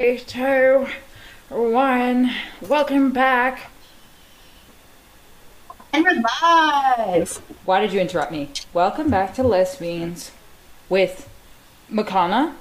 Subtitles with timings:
[0.00, 0.86] Three, two,
[1.50, 2.32] one.
[2.62, 3.70] Welcome back.
[5.92, 7.36] And we're live.
[7.66, 8.50] Why did you interrupt me?
[8.72, 10.30] Welcome back to Lesbeans
[10.88, 11.28] with
[11.92, 12.54] Makana.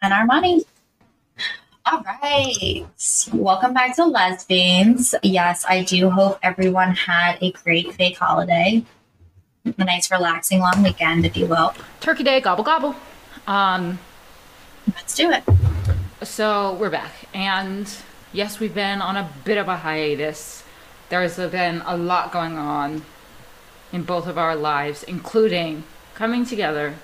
[0.00, 0.64] And Armoni.
[1.86, 2.86] All right.
[3.32, 5.12] Welcome back to Lesbeans.
[5.24, 8.84] Yes, I do hope everyone had a great fake holiday.
[9.64, 11.74] A nice relaxing long weekend, if you will.
[11.98, 12.94] Turkey Day, gobble gobble.
[13.48, 13.98] Um,
[14.94, 15.42] Let's do it.
[16.22, 17.88] so we're back, and
[18.32, 20.64] yes, we've been on a bit of a hiatus.
[21.08, 23.02] There's been a lot going on
[23.92, 26.94] in both of our lives, including coming together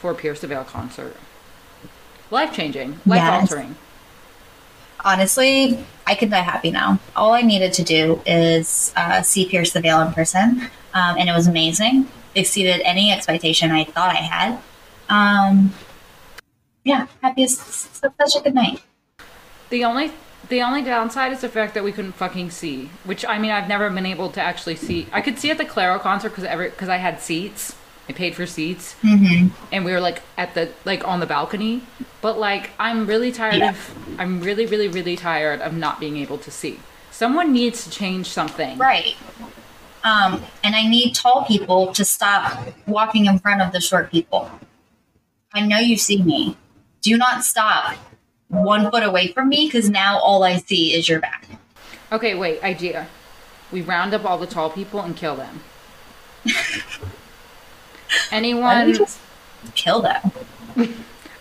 [0.00, 1.16] for a Pierce the Veil concert.
[2.30, 3.40] Life changing, life Yes.
[3.52, 3.76] altering.
[5.04, 6.98] Honestly, I could die happy now.
[7.14, 10.62] All I needed to do is uh, see Pierce the Veil in person,
[10.92, 12.08] um, and it was amazing.
[12.34, 14.58] Exceeded any expectation I thought I had.
[15.08, 15.72] Um,
[16.88, 17.58] yeah, happiest.
[17.94, 18.80] Such a good night.
[19.70, 20.12] The only
[20.48, 22.90] the only downside is the fact that we couldn't fucking see.
[23.04, 25.06] Which I mean, I've never been able to actually see.
[25.12, 27.74] I could see at the Clairo concert because every because I had seats.
[28.10, 29.48] I paid for seats, Mm-hmm.
[29.70, 31.82] and we were like at the like on the balcony.
[32.22, 33.70] But like, I'm really tired Yeah.
[33.70, 33.94] of.
[34.18, 36.80] I'm really, really, really tired of not being able to see.
[37.10, 38.78] Someone needs to change something.
[38.78, 39.14] Right.
[40.04, 44.50] Um, and I need tall people to stop walking in front of the short people.
[45.52, 46.56] I know you see me.
[47.00, 47.96] Do not stop
[48.48, 51.46] one foot away from me because now all I see is your back.
[52.10, 52.62] Okay, wait.
[52.62, 53.06] Idea.
[53.70, 55.60] We round up all the tall people and kill them.
[58.30, 58.98] Anyone?
[59.74, 60.32] kill them?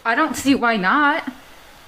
[0.06, 1.32] I don't see why not.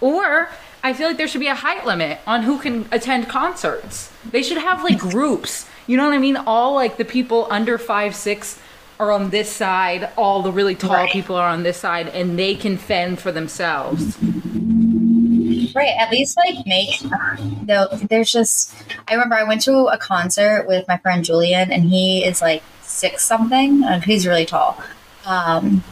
[0.02, 0.50] Or
[0.84, 4.12] I feel like there should be a height limit on who can attend concerts.
[4.30, 5.68] They should have like groups.
[5.88, 6.38] You know what I mean?
[6.38, 8.60] All like the people under five six
[9.00, 10.10] are on this side.
[10.18, 11.12] All the really tall Right.
[11.12, 14.18] people are on this side, and they can fend for themselves.
[15.76, 15.96] Right.
[16.00, 17.00] At least like make
[17.66, 17.88] though.
[18.10, 18.74] There's just.
[19.08, 22.62] I remember I went to a concert with my friend Julian, and he is like
[22.82, 23.84] six something.
[23.84, 24.82] And he's really tall.
[25.26, 25.84] Um,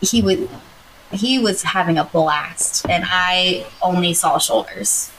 [0.00, 0.48] he would.
[1.12, 5.10] He was having a blast, and I only saw shoulders.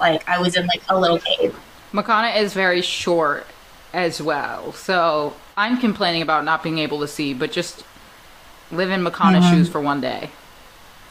[0.00, 1.58] Like I was in like a little cave.
[1.92, 3.46] Makana is very short
[3.92, 7.84] as well, so I'm complaining about not being able to see, but just
[8.72, 10.30] live in Makana's shoes for one day.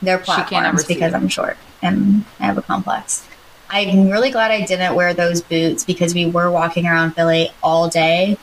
[0.02, 1.14] They're She can't platforms because.
[1.14, 3.26] I'm short and I have a complex.
[3.70, 7.88] I'm really glad I didn't wear those boots because we were walking around Philly all
[7.90, 8.38] day,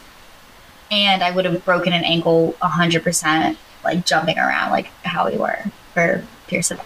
[0.91, 5.37] and I would have broken an ankle hundred percent, like jumping around like how we
[5.37, 6.79] were for Pearson.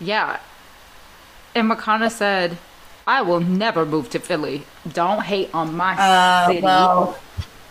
[0.00, 0.40] Yeah.
[1.54, 2.58] And Makana said,
[3.06, 4.64] I will never move to Philly.
[4.92, 6.60] Don't hate on my Uh, city.
[6.60, 7.18] well,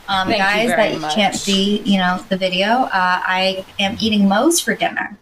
[0.08, 1.16] um, you guys very that you much.
[1.16, 2.66] can't see, you know, the video.
[2.66, 5.18] Uh, I am eating Moe's for dinner,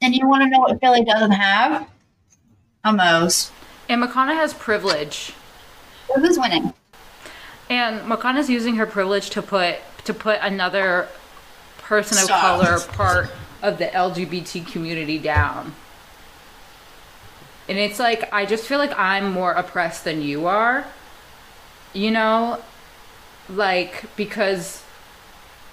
[0.00, 1.88] and you want to know what Philly doesn't have?
[2.84, 3.50] A Moe's.
[3.88, 5.32] and Makana has privilege.
[6.08, 6.72] So who's winning?
[7.68, 11.08] And Makana's using her privilege to put to put another
[11.78, 13.30] person of color part
[13.62, 15.74] of the LGBT community down.
[17.68, 20.84] And it's like I just feel like I'm more oppressed than you are.
[21.92, 22.62] You know?
[23.48, 24.82] Like because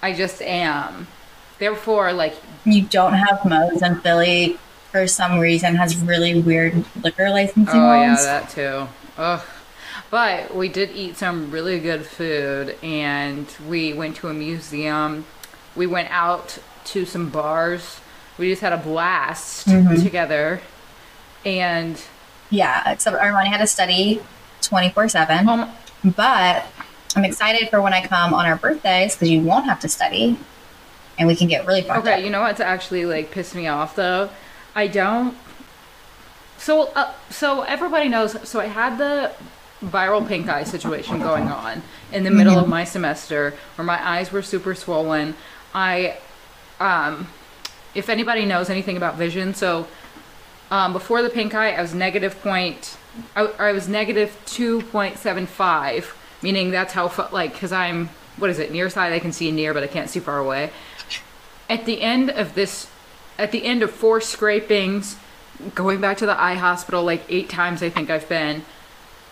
[0.01, 1.07] I just am.
[1.59, 2.35] Therefore, like
[2.65, 4.57] you don't have Moe's and Philly
[4.91, 8.25] for some reason has really weird liquor licensing Oh yeah, laws.
[8.25, 8.87] that too.
[9.17, 9.41] Ugh.
[10.11, 15.25] But we did eat some really good food, and we went to a museum.
[15.75, 17.99] We went out to some bars.
[18.37, 20.03] We just had a blast Mm-hmm.
[20.03, 20.61] together.
[21.45, 21.99] And
[22.51, 24.21] Yeah, except Armoni had to study
[24.61, 25.49] 24 7.
[25.49, 25.71] um,
[26.03, 26.65] But
[27.15, 30.37] I'm excited for when I come on our birthdays because you won't have to study
[31.17, 32.23] and we can get really fucked okay, up.
[32.23, 34.29] you know what's actually like pissed me off though?
[34.75, 35.37] I don't.
[36.57, 38.47] So, uh, so everybody knows.
[38.47, 39.31] So I had the
[39.83, 41.81] viral pink eye situation going on
[42.11, 45.35] in the middle of my semester, where my eyes were super swollen.
[45.75, 46.17] I,
[46.79, 47.27] um,
[47.93, 49.87] if anybody knows anything about vision, so
[50.71, 52.97] um, before the pink eye, I was negative point.
[53.35, 58.49] I, I was negative two point seven five, meaning that's how like because I'm what
[58.49, 59.15] is it near nearsighted?
[59.15, 60.71] I can see near, but I can't see far away.
[61.69, 62.87] At the end of this,
[63.37, 65.15] at the end of four scrapings,
[65.75, 68.63] going back to the eye hospital like eight times, I think I've been.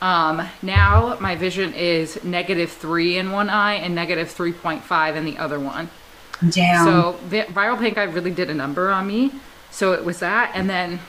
[0.01, 5.15] Um, now my vision is negative three in one eye and negative three point five
[5.15, 5.89] in the other one.
[6.49, 6.85] Damn.
[6.85, 9.31] So vi- viral pink eye really did a number on me.
[9.69, 10.99] So it was that, and then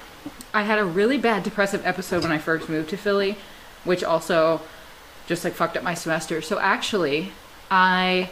[0.54, 3.37] I had a really bad depressive episode when I first moved to Philly,
[3.84, 4.60] which also
[5.32, 6.40] just like fucked up my semester.
[6.43, 7.32] So actually,
[7.70, 8.31] I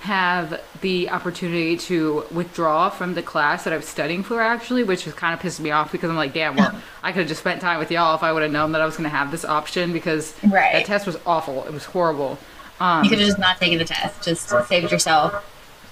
[0.00, 5.04] have the opportunity to withdraw from the class that I was studying for actually, which
[5.04, 7.40] has kind of pissed me off because I'm like, damn, well, I could have just
[7.40, 9.30] spent time with y'all if I would have known that I was going to have
[9.30, 10.72] this option because Right.
[10.74, 11.64] that test was awful.
[11.64, 12.38] It was horrible.
[12.78, 14.22] Um, You could have just not taken the test.
[14.22, 15.44] Just saved yourself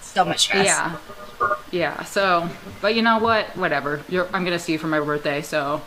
[0.02, 0.66] so much stress.
[0.66, 0.96] Yeah.
[1.72, 2.04] Yeah.
[2.04, 2.48] So,
[2.80, 3.56] but you know what?
[3.56, 4.02] Whatever.
[4.08, 5.80] You're, I'm gonna see you for my birthday, so,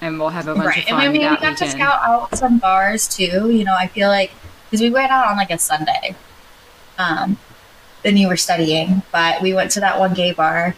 [0.00, 0.82] and we'll have a bunch Right.
[0.84, 3.50] of And I mean, we got to scout out some bars too.
[3.50, 4.32] You know, I feel like
[4.70, 6.14] because we went out on like a Sunday,
[6.98, 7.36] um,
[8.02, 10.74] then you were studying, but we went to that one gay bar.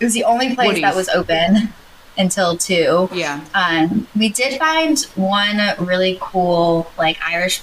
[0.00, 1.72] It was the only place that was open
[2.18, 3.08] until two.
[3.12, 3.40] Yeah.
[3.54, 7.62] Um, we did find one really cool, like Irish,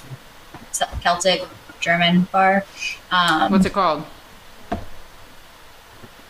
[1.02, 1.42] Celtic,
[1.80, 2.64] German bar.
[3.10, 4.04] Um, What's it called?
[4.72, 4.78] I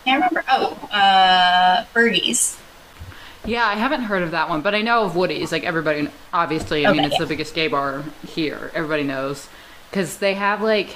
[0.05, 0.45] can't remember.
[0.49, 2.57] Oh, uh, Birdies.
[3.51, 5.51] Yeah, I haven't heard of that one, but I know of Woody's.
[5.51, 7.19] Like everybody, obviously, I mean, it's yeah.
[7.19, 8.71] the biggest gay bar here.
[8.75, 9.49] Everybody knows
[9.91, 10.95] because they have like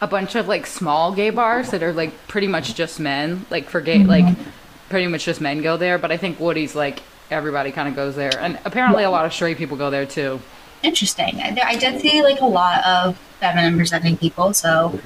[0.00, 3.44] a bunch of like small gay bars that are like pretty much just men.
[3.50, 4.50] Like for gay, like mm-hmm.
[4.88, 5.98] pretty much just men go there.
[5.98, 9.34] But I think Woody's like everybody kind of goes there, and apparently a lot of
[9.34, 10.40] straight people go there too.
[10.82, 11.38] Interesting.
[11.38, 14.98] I, I did see like a lot of feminine presenting people, so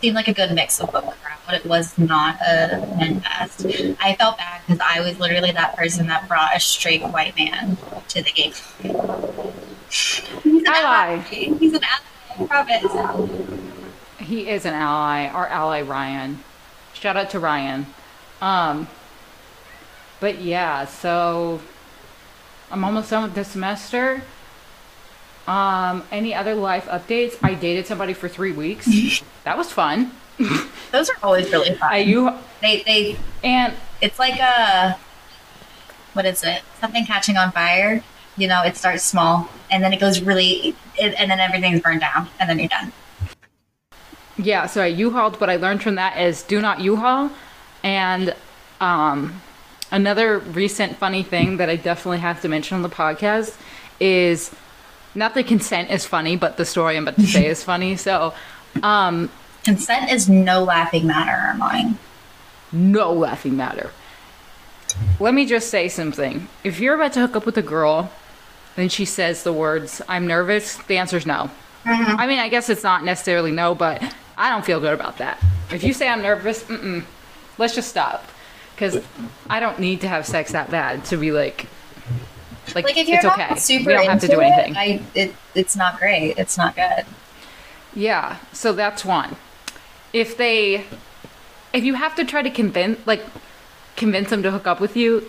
[0.00, 1.04] seemed like a good mix of both
[1.50, 1.60] crowd.
[1.60, 3.66] It was not a men fest.
[4.00, 7.76] I felt bad because I was literally that person that brought a straight white man
[8.08, 9.54] to the gay club.
[9.90, 11.18] He's an Ally.
[11.18, 12.02] He's an ally.
[12.38, 13.80] I promise.
[14.18, 16.42] He is an ally, our ally Ryan.
[16.94, 17.86] Shout out to Ryan.
[18.40, 18.88] Um,
[20.20, 21.60] but yeah, so
[22.70, 24.22] I'm almost done with this semester.
[25.48, 27.36] Um, any other life updates?
[27.42, 28.86] I dated somebody for three weeks.
[29.44, 30.12] that was fun.
[30.92, 31.92] Those are always really fun.
[31.92, 34.98] I you they they and it's like a
[36.14, 36.62] what is it?
[36.80, 38.02] Something catching on fire.
[38.36, 42.00] You know, it starts small and then it goes really, it, and then everything's burned
[42.00, 42.92] down, and then you're done.
[44.36, 45.40] yeah, so I U-hauled.
[45.40, 47.30] What I learned from that is do not U-haul.
[47.82, 48.34] And
[48.80, 49.40] um,
[49.90, 53.56] another recent funny thing that I definitely have to mention on the podcast
[53.98, 54.54] is
[55.14, 57.96] not the consent is funny, but the story I'm about to say is funny.
[57.96, 58.32] So,
[58.82, 59.30] um,
[59.64, 61.96] Consent is no laughing matter, Armoni.
[62.72, 63.90] no laughing matter.
[65.20, 66.48] Let me just say something.
[66.64, 68.10] If you're about to hook up with a girl
[68.76, 71.50] and she says the words, I'm nervous, the answer is no.
[71.84, 72.20] Mm-hmm.
[72.20, 74.02] I mean, I guess it's not necessarily no, but
[74.36, 75.42] I don't feel good about that.
[75.70, 77.04] If you say I'm nervous, mm-mm,
[77.58, 78.24] let's just stop.
[78.74, 78.98] Because
[79.48, 81.66] I don't need to have sex that bad to be like,
[82.74, 83.54] like, Like if you're it's not okay.
[83.56, 84.72] super we don't have to do anything.
[84.74, 86.34] it, I it, it's not great.
[86.38, 87.04] It's not good.
[87.94, 89.36] Yeah, so that's one.
[90.12, 90.84] If they,
[91.72, 93.24] if you have to try to convince, like,
[93.96, 95.28] convince them to hook up with you,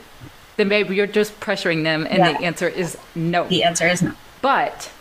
[0.57, 3.47] then maybe you're just pressuring them, and the answer is no.
[3.47, 4.13] The answer is no.
[4.41, 4.91] But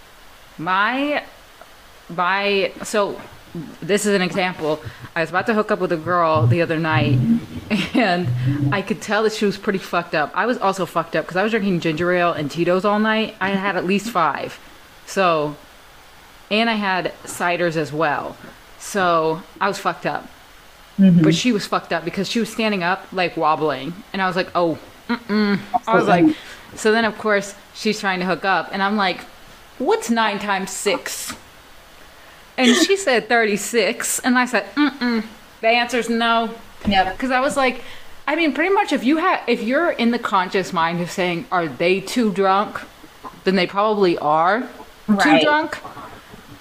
[0.58, 1.24] my,
[2.08, 3.20] my, so
[3.82, 4.80] this is an example.
[5.16, 7.18] I was about to hook up with a girl the other night,
[7.94, 8.28] and
[8.72, 10.30] I could tell that she was pretty fucked up.
[10.34, 13.34] I was also fucked up because I was drinking ginger ale and Tito's all night.
[13.40, 14.58] I had at least five.
[15.06, 15.56] So,
[16.50, 18.36] and I had ciders as well.
[18.80, 20.28] So I was fucked up.
[20.98, 21.22] Mm-hmm.
[21.22, 23.94] But she was fucked up because she was standing up, like wobbling.
[24.12, 24.78] And I was like, oh,
[25.08, 25.60] mm-mm.
[25.86, 26.34] I was like,
[26.74, 28.70] so then of course she's trying to hook up.
[28.72, 29.20] And I'm like,
[29.78, 31.34] what's nine times six?
[32.58, 34.18] And she said 36.
[34.20, 35.24] And I said, mm-mm.
[35.60, 36.54] The answer's no.
[36.86, 37.12] Yep.
[37.16, 37.82] Because I was like,
[38.26, 41.46] I mean, pretty much if you have, if you're in the conscious mind of saying,
[41.50, 42.80] are they too drunk?
[43.44, 44.68] Then they probably are
[45.06, 45.78] too drunk.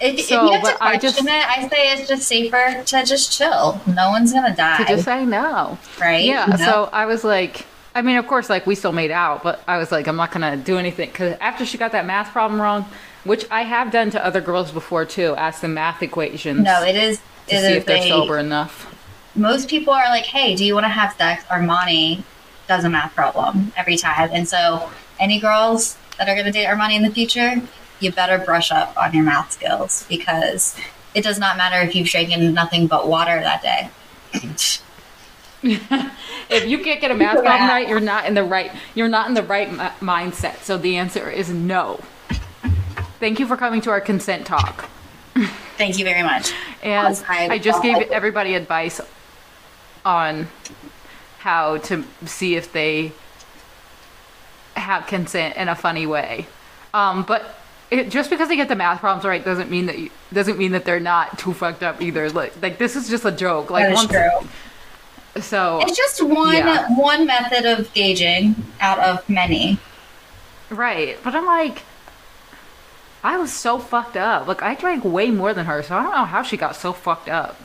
[0.02, 3.04] If, So, if you have to I just- it, I say it's just safer to
[3.06, 3.82] just chill.
[3.88, 5.78] No one's gonna die, To just say no.
[6.00, 6.24] right?
[6.24, 6.46] Yeah.
[6.46, 6.56] Know?
[6.58, 9.78] So I was like, I mean, of course, like we still made out, but I
[9.78, 12.86] was like, I'm not gonna do anything because after she got that math problem wrong,
[13.26, 16.96] which I have done to other girls before too, ask them math equations no, it
[16.96, 17.18] is.
[17.48, 18.86] to It see is if they're a- sober enough.
[19.36, 22.24] most people are like, "Hey, do you want to have sex?" Armoni
[22.68, 24.90] does a math problem every time, and so
[25.20, 27.62] any girls that are going to date Armoni in the future,
[28.02, 30.76] you better brush up on your math skills because
[31.14, 33.90] it does not matter if you've drinking nothing but water that day.
[35.62, 38.72] If you can't get a math problem right, you're not in the right.
[38.96, 40.60] You're not in the right mi- mindset.
[40.64, 42.00] So the answer is no.
[43.20, 44.90] Thank you for coming to our consent talk.
[45.78, 46.54] Thank you very much.
[46.82, 49.02] And I- I just gave everybody advice
[50.06, 50.48] on
[51.40, 53.12] how to see if they
[54.76, 56.48] have consent in a funny way.
[56.94, 57.59] Um, but
[57.92, 60.72] it, just because they get the math problems right doesn't mean that you, doesn't mean
[60.74, 62.30] that they're not too fucked up either.
[62.30, 63.70] Like, like this is just a joke.
[63.72, 65.42] Like once- true.
[65.42, 66.88] so It's just one Yeah.
[66.96, 69.80] one method of gauging out of many.
[70.70, 71.18] right.
[71.24, 71.84] But I'm like,
[73.24, 74.48] I was so fucked up.
[74.48, 76.94] Like I drank way more than her, so I don't know how she got so
[76.94, 77.60] fucked up.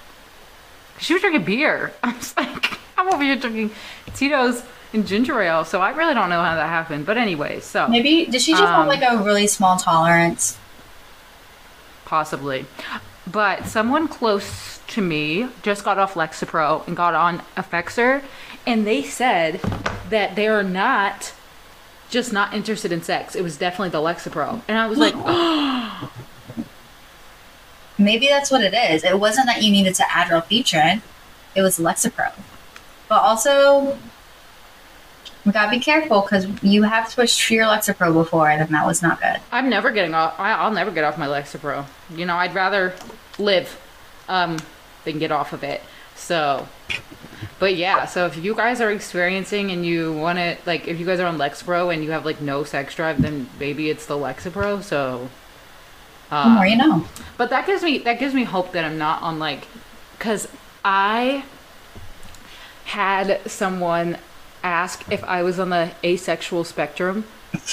[0.99, 1.93] She was drinking beer.
[2.03, 3.71] I was like, I'm over here drinking
[4.15, 4.63] Tito's
[4.95, 7.05] and ginger ale, so I really don't know how that happened.
[7.05, 10.57] But anyway, so Maybe did she just have Um, like a really small tolerance?
[12.05, 12.67] possibly.
[13.27, 18.23] But someone close to me just got off Lexapro and got on Effexor,
[18.67, 19.61] and they said
[20.11, 21.33] that they are not
[22.11, 23.35] just not interested in sex.
[23.35, 25.15] It was definitely the Lexapro, and I was like,
[27.99, 29.05] Maybe that's what it is.
[29.05, 31.01] It wasn't that you needed to add real feature;
[31.55, 32.33] it was Lexapro.
[33.09, 33.97] But also,
[35.45, 39.03] we gotta be careful because you have switched to your Lexapro before, and that was
[39.03, 39.41] not good.
[39.53, 40.39] I'm never getting off.
[40.39, 41.85] I, I'll never get off my Lexapro.
[42.15, 42.95] You know, I'd rather
[43.39, 43.81] live
[44.29, 44.57] um,
[45.05, 45.83] than get off of it.
[46.17, 46.67] So,
[47.59, 48.07] but yeah.
[48.07, 51.27] So if you guys are experiencing and you want to, like, if you guys are
[51.27, 54.83] on Lexapro and you have like no sex drive, then maybe it's the Lexapro.
[54.83, 55.29] So,
[56.31, 57.05] The um, more you know.
[57.37, 59.67] but that gives me that gives me hope that I'm not on like,
[60.17, 60.49] because
[60.85, 61.45] I
[62.85, 64.17] had someone
[64.65, 67.25] ask if I was on the asexual spectrum,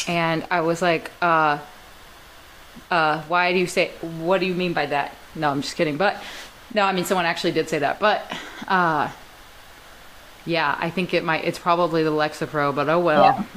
[0.07, 1.59] and I was like, uh,
[2.91, 3.91] uh, why do you say?
[4.01, 5.15] What do you mean by that?
[5.33, 5.97] No, I'm just kidding.
[5.97, 6.21] But
[6.73, 7.99] no, I mean someone actually did say that.
[7.99, 8.21] But
[8.67, 9.11] uh,
[10.45, 11.45] yeah, I think it might.
[11.45, 12.75] It's probably the Lexapro.
[12.75, 13.47] But oh well.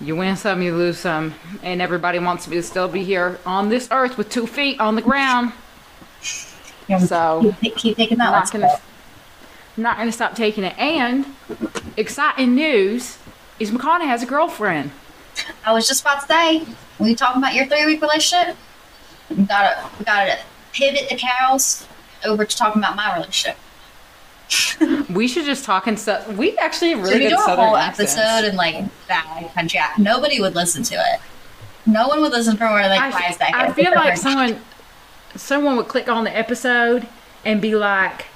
[0.00, 3.70] You win some, you lose some, and everybody wants me to still be here on
[3.70, 5.52] this earth with two feet on the ground.
[6.88, 6.98] Yeah.
[6.98, 8.68] So Keep, keep taking that I'm
[9.76, 10.76] not not gonna stop taking it.
[10.78, 11.26] And
[11.96, 13.18] exciting news
[13.58, 14.90] is McConaughey has a girlfriend.
[15.64, 16.64] I was just about to say,
[16.98, 18.56] when you talking about your three week relationship,
[19.30, 20.38] we gotta we gotta
[20.72, 21.86] pivot the cows
[22.24, 23.56] over to talking about my relationship.
[25.10, 26.28] We should just talk and stuff.
[26.36, 28.16] We actually really Should we do a whole accents.
[28.16, 29.80] episode in like that country?
[29.98, 31.20] Nobody would listen to it.
[31.86, 33.56] No one would listen for more than like five seconds.
[33.56, 34.60] I feel like someone,
[35.36, 37.06] someone would click on the episode
[37.44, 38.26] and be like,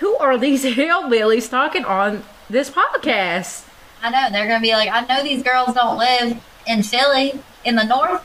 [0.00, 3.66] "Who are these hillbillies talking on this podcast?"
[4.02, 7.76] I know they're gonna be like, I know these girls don't live in Philly in
[7.76, 8.22] the north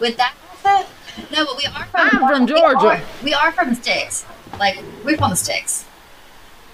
[0.00, 0.88] with that accent.
[1.30, 2.00] No, but we are from.
[2.12, 2.86] I'm from we Georgia.
[2.86, 4.24] are- We are, from the sticks.
[4.58, 5.84] Like we're from the sticks.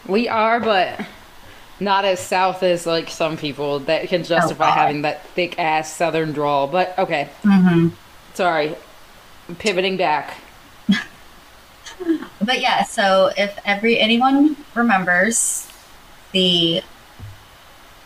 [0.06, 1.04] We are, but
[1.80, 4.74] not as south as like some people that can justify God.
[4.78, 6.66] having that thick ass southern drawl.
[6.68, 7.88] But okay, Mm-hmm.
[8.34, 8.76] sorry.
[9.58, 10.34] Pivoting back.
[12.40, 15.70] But yeah, so if every anyone remembers
[16.32, 16.82] the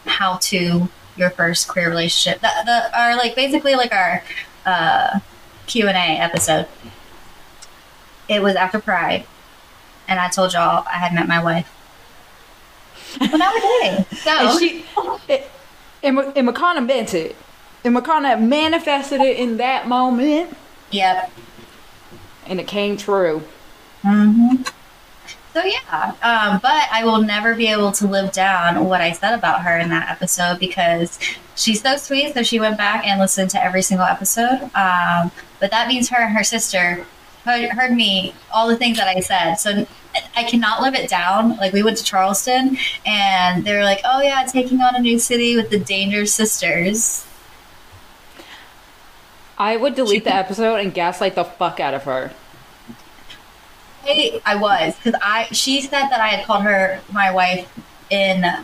[0.04, 4.22] how to your first queer relationship, the, the our like basically like our
[4.66, 5.20] uh,
[5.66, 6.66] Q and A episode.
[8.28, 9.26] It was after Pride,
[10.08, 11.68] and I told y'all I had met my wife.
[13.20, 14.06] Well, now we're dating.
[14.18, 14.84] So And she,
[15.28, 15.50] it,
[16.02, 17.36] and, and Makana meant it.
[17.84, 20.56] And Makana manifested it in that moment,
[20.90, 21.30] yep.
[22.46, 23.42] and it came true.
[24.02, 24.56] Hmm
[25.52, 29.34] So yeah, um, but I will never be able to live down what I said
[29.34, 31.18] about her in that episode because
[31.56, 32.34] she's so sweet.
[32.34, 34.70] So she went back and listened to every single episode.
[34.74, 35.30] Um,
[35.60, 37.06] but that means her and her sister
[37.44, 39.56] heard, heard me all the things that I said.
[39.56, 39.86] So
[40.36, 41.56] I cannot live it down.
[41.56, 45.18] Like we went to Charleston, and they were like, "Oh yeah, taking on a new
[45.18, 47.26] city with the Danger Sisters."
[49.58, 52.32] I would delete the episode and gaslight the fuck out of her.
[54.04, 57.68] I, I was because I she said that I had called her my wife
[58.10, 58.60] in uh,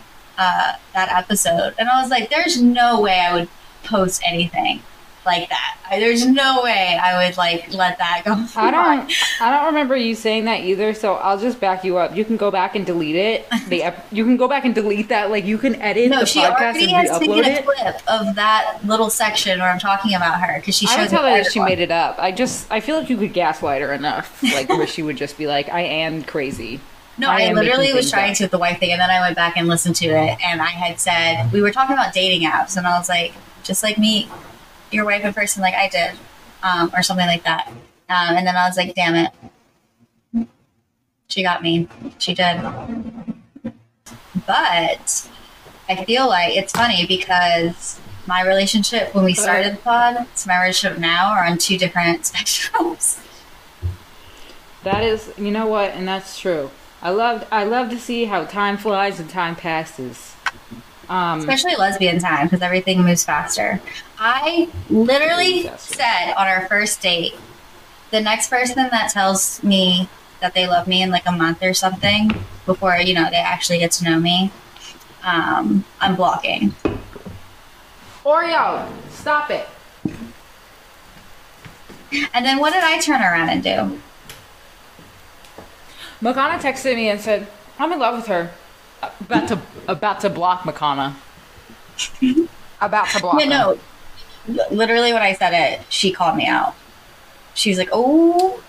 [0.94, 3.48] that episode, and I was like, "There's no way I would
[3.84, 4.82] post anything
[5.28, 5.78] like that.
[5.88, 9.12] I, there's no way I would like let that go." I don't.
[9.40, 10.92] I don't remember you saying that either.
[10.94, 12.16] So I'll just back you up.
[12.16, 13.48] You can go back and delete it.
[13.68, 15.30] The ep- you can go back and delete that.
[15.30, 17.64] Like you can edit No, the she podcast already and has taken a it.
[17.64, 21.22] clip of that little section where I'm talking about her because she I would tell
[21.22, 22.16] her that she made it up.
[22.18, 25.38] I just I feel like you could gaslight her enough, like where she would just
[25.38, 26.80] be like, "I am crazy."
[27.18, 29.34] No, I I, literally was trying to with the wife thing, and then I went
[29.34, 32.76] back and listened to it, and I had said we were talking about dating apps,
[32.76, 33.32] and I was like,
[33.64, 34.28] just like meet
[34.90, 36.12] your wife in person, like I did,
[36.62, 37.68] um, or something like that.
[38.08, 40.48] Um, and then I was like, damn it,
[41.28, 41.88] she got me.
[42.18, 42.60] She did.
[44.46, 45.28] But
[45.88, 50.60] I feel like it's funny because my relationship when we started the pod to my
[50.60, 53.22] relationship now are on two different spectrums.
[54.84, 56.70] That is, you know what, and that's true.
[57.00, 60.27] I love I love to see how time flies and time passes.
[61.08, 63.80] Um, especially lesbian time because everything moves faster.
[64.18, 65.94] I literally Faster.
[65.94, 67.34] said on our first date,
[68.10, 70.08] the next person that tells me
[70.40, 72.30] that they love me in like a month or something
[72.66, 74.52] before you know they actually get to know me,
[75.22, 76.74] um, I'm blocking.
[78.24, 79.66] Oreo, stop it.
[82.34, 84.00] And then what did I turn around and do?
[86.20, 87.46] Makana texted me and said,
[87.78, 88.50] "I'm in love with her."
[89.02, 91.14] About to about to block Makana.
[92.80, 93.40] About to block.
[93.40, 93.78] Yeah, her.
[94.48, 94.66] no.
[94.70, 96.74] Literally, when I said it, she called me out.
[97.54, 98.62] She was like, "Oh,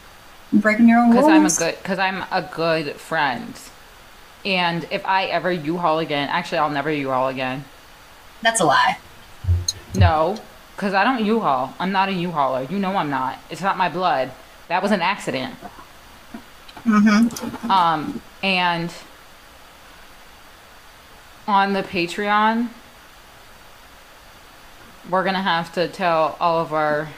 [0.52, 3.54] breaking your own rules." Because I'm a good, because I'm a good friend.
[4.46, 7.66] And if I ever U-Haul again, actually, I'll never U-Haul again.
[8.42, 8.98] That's a lie.
[9.96, 10.38] No,
[10.76, 11.74] because I don't U-Haul.
[11.78, 12.64] I'm not a U-Hauler.
[12.70, 13.40] You know I'm not.
[13.50, 14.32] It's not my blood.
[14.70, 15.56] That was an accident.
[16.86, 17.70] Mm-hmm.
[17.70, 18.94] Um, and
[21.50, 22.70] on the Patreon,
[25.10, 27.10] we're gonna have to tell all of our.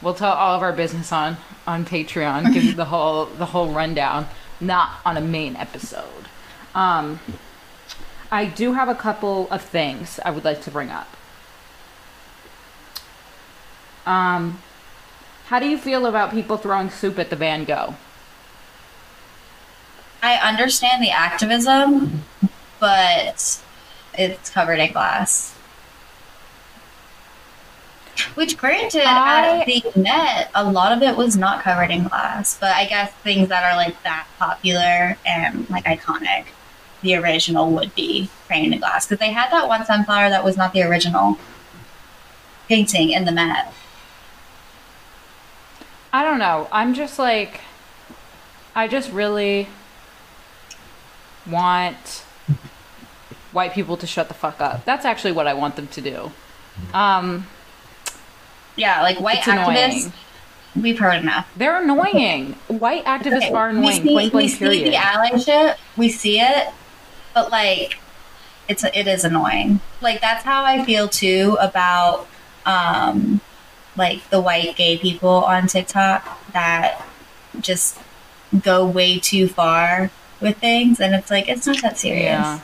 [0.00, 1.36] We'll tell all of our business on
[1.66, 2.54] on Patreon.
[2.54, 4.28] Give you the whole the whole rundown,
[4.60, 6.28] not on a main episode.
[6.74, 7.18] Um,
[8.30, 11.08] I do have a couple of things I would like to bring up.
[14.06, 14.62] Um,
[15.46, 17.96] how do you feel about people throwing soup at the Van Gogh?
[20.22, 22.22] I understand the activism,
[22.80, 23.60] but
[24.14, 25.54] it's covered in glass.
[28.34, 32.56] Which, granted, I- at the Met, a lot of it was not covered in glass.
[32.58, 36.46] But I guess things that are like that popular and like iconic,
[37.02, 39.06] the original would be framed in glass.
[39.06, 41.38] Because they had that one sunflower that was not the original
[42.68, 43.72] painting in the Met.
[46.12, 46.68] I don't know.
[46.72, 47.60] I'm just like,
[48.74, 49.68] I just really
[51.48, 52.24] want
[53.60, 54.84] white people to shut the fuck up.
[54.86, 56.32] That's actually what I want them to do.
[56.94, 57.46] Um,
[58.76, 60.12] Yeah, like white activists, annoying.
[60.80, 61.46] we've heard enough.
[61.56, 62.52] They're annoying.
[62.68, 64.02] White activists Okay, are we annoying.
[64.02, 64.86] see, point we see period.
[64.92, 66.68] the allyship, we see it,
[67.34, 67.98] but like,
[68.68, 69.80] it's it is annoying.
[70.00, 72.26] Like that's how I feel too about
[72.64, 73.40] um,
[73.96, 77.04] like the white gay people on TikTok that
[77.60, 77.98] just
[78.62, 82.24] go way too far with things, and it's like it's not that serious.
[82.24, 82.60] Yeah.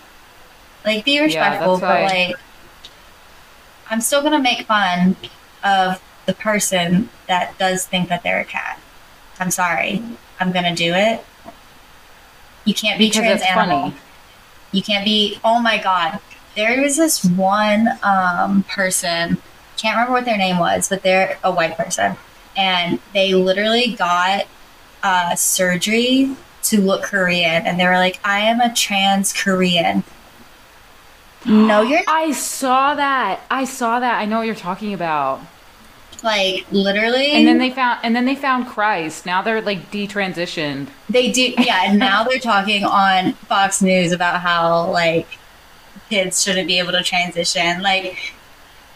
[0.87, 2.37] Like be respectful, that's but why- like
[3.91, 5.17] I'm still gonna make fun
[5.63, 8.81] of the person that does think that they're a cat.
[9.39, 10.03] I'm sorry.
[10.41, 11.25] I'm gonna do it.
[12.65, 13.81] You can't be Because trans animal.
[13.91, 13.95] funny.
[14.73, 16.21] You can't be oh my god.
[16.57, 19.37] There was this one um, person,
[19.77, 22.17] can't remember what their name was, but they're a white person.
[22.57, 24.47] And they literally got
[25.03, 30.03] uh, surgery to look Korean and they were like, I am a trans Korean.
[31.47, 32.09] No, you're not.
[32.09, 33.41] I saw that.
[33.51, 34.19] I saw that.
[34.21, 35.41] I know what you're talking about.
[36.23, 39.27] Like literally, And then they found, and then they found Christ.
[39.27, 40.89] Now they're like detransitioned.
[41.09, 41.53] they do.
[41.59, 45.27] Yeah, and now they're talking on Fox News about how like
[46.09, 47.83] kids shouldn't be able to transition.
[47.83, 48.33] Like,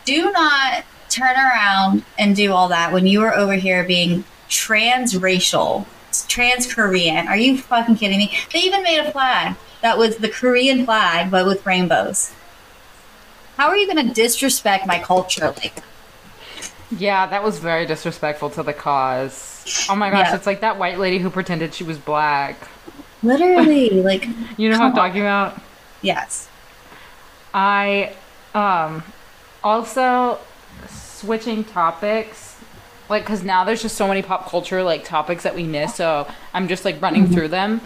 [0.04, 5.86] do not turn around and do all that when you are over here being transracial,
[6.26, 7.28] trans Korean.
[7.28, 8.36] Are you fucking kidding me?
[8.52, 12.32] They even made a flag that was the Korean flag, but with rainbows.
[13.60, 15.84] How are you going to disrespect my culture like that?
[16.98, 19.86] Yeah, that was very disrespectful to the cause.
[19.90, 20.34] Oh my gosh, Yeah.
[20.36, 22.56] it's like that white lady who pretended she was black.
[23.22, 24.96] Literally, like, You know what I'm on.
[24.96, 25.60] talking about?
[26.00, 26.48] yes.
[27.52, 28.14] I
[28.54, 29.02] um
[29.62, 30.38] also
[30.88, 32.56] switching topics
[33.10, 36.26] like cuz now there's just so many pop culture like topics that we miss so
[36.54, 37.82] I'm just like running through them.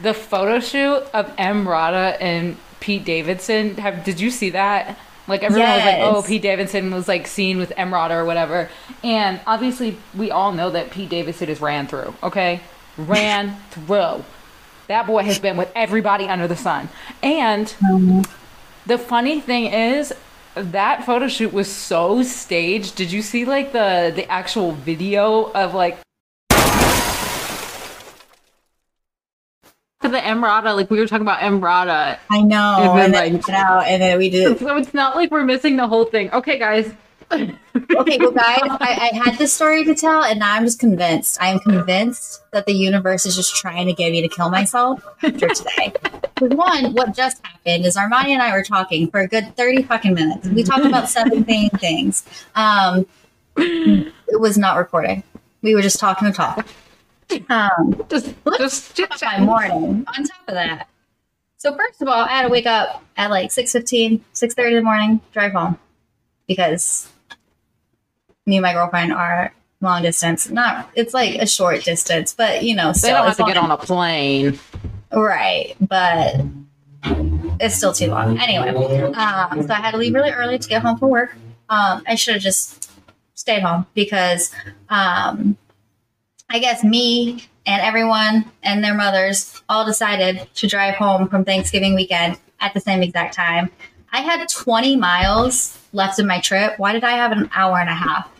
[0.00, 4.96] The photo shoot of Emrata and Pete Davidson have did you see that?
[5.28, 8.70] Like everyone was like, "Oh, Pete Davidson was like seen with Rada or whatever."
[9.04, 12.60] And obviously, we all know that Pete Davidson is ran through, okay?
[12.96, 14.24] Ran through.
[14.88, 16.88] That boy has been with everybody under the sun.
[17.22, 17.74] And
[18.86, 20.14] the funny thing is,
[20.54, 22.96] that photo shoot was so staged.
[22.96, 25.98] Did you see like the the actual video of like
[30.00, 30.74] for the Emrata?
[30.74, 32.18] Like we were talking about Emrata.
[32.30, 32.76] I know.
[32.78, 34.58] And then, And then, like- out, and then we did.
[34.68, 36.30] So it's not like we're missing the whole thing.
[36.32, 36.92] Okay, guys.
[37.30, 37.52] Okay,
[38.18, 41.36] well, guys, I, I had this story to tell, and now I'm just convinced.
[41.42, 45.04] I am convinced that the universe is just trying to get me to kill myself
[45.22, 45.92] after today.
[46.40, 50.14] One, what just happened is Armoni and I were talking for a good 30 fucking
[50.14, 50.46] minutes.
[50.48, 52.24] We talked about seven thing things.
[52.54, 53.04] Um,
[53.56, 55.22] it was not recording.
[55.60, 56.66] We were just talking to talk.
[57.50, 60.88] Um, Just just my morning on top of that.
[61.56, 64.82] So first of all, I had to wake up at like 6.15, 6.30 in the
[64.82, 65.78] morning, drive home.
[66.46, 67.10] Because
[68.46, 70.48] me and my girlfriend are long distance.
[70.50, 73.56] Not it's like a short distance, but you know, They still don't have to get
[73.56, 74.58] on a plane.
[75.12, 76.40] Right, but
[77.60, 78.38] it's still too long.
[78.38, 78.68] Anyway,
[79.14, 81.36] um, so I had to leave really early to get home from work.
[81.68, 82.90] Um, I should have just
[83.34, 84.54] stayed home because
[84.88, 85.56] um,
[86.50, 91.94] I guess me and everyone and their mothers all decided to drive home from Thanksgiving
[91.94, 93.70] weekend at the same exact time.
[94.12, 96.78] I had 20 miles left of my trip.
[96.78, 98.30] Why did I have an hour and a half?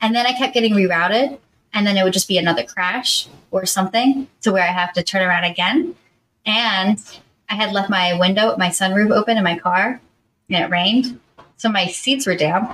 [0.00, 1.38] And then I kept getting rerouted,
[1.72, 5.02] and then it would just be another crash or something to where I have to
[5.02, 5.96] turn around again.
[6.46, 7.00] And
[7.48, 10.00] I had left my window, my sunroof open in my car,
[10.48, 11.18] and it rained.
[11.56, 12.72] So my seats were damp.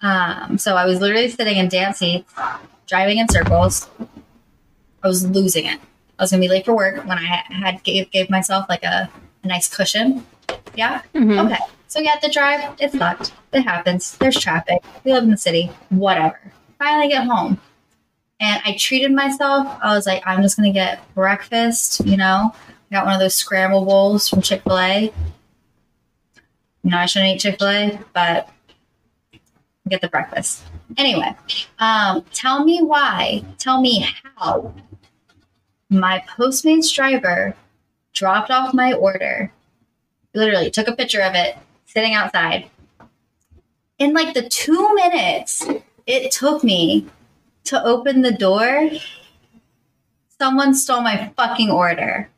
[0.00, 2.32] Um, so I was literally sitting in damp seats,
[2.90, 3.88] driving in circles.
[5.02, 5.80] I was losing it.
[6.18, 9.08] I was gonna be late for work when I had gave, gave myself like a,
[9.42, 10.26] a nice cushion.
[10.74, 11.00] Yeah.
[11.14, 11.46] Mhm.
[11.46, 11.58] Okay.
[11.86, 13.32] So yeah, the drive it's sucked.
[13.52, 14.18] It happens.
[14.18, 14.82] There's traffic.
[15.04, 15.70] We live in the city.
[15.88, 16.38] Whatever.
[16.78, 17.60] Finally get home,
[18.40, 19.66] and I treated myself.
[19.82, 22.04] I was like, I'm just gonna get breakfast.
[22.06, 22.54] You know,
[22.90, 25.12] I got one of those scramble bowls from Chick Fil A.
[26.82, 28.48] You know, I shouldn't eat Chick Fil A, but
[29.90, 30.62] get the breakfast.
[30.96, 31.34] Anyway,
[31.78, 33.44] um, tell me why.
[33.58, 34.72] Tell me how
[35.90, 37.54] my Postmates driver
[38.12, 39.52] dropped off my order.
[40.34, 42.70] Literally took a picture of it sitting outside.
[43.98, 45.66] In like the two minutes
[46.06, 47.06] it took me
[47.64, 48.90] to open the door,
[50.38, 52.30] someone stole my fucking order.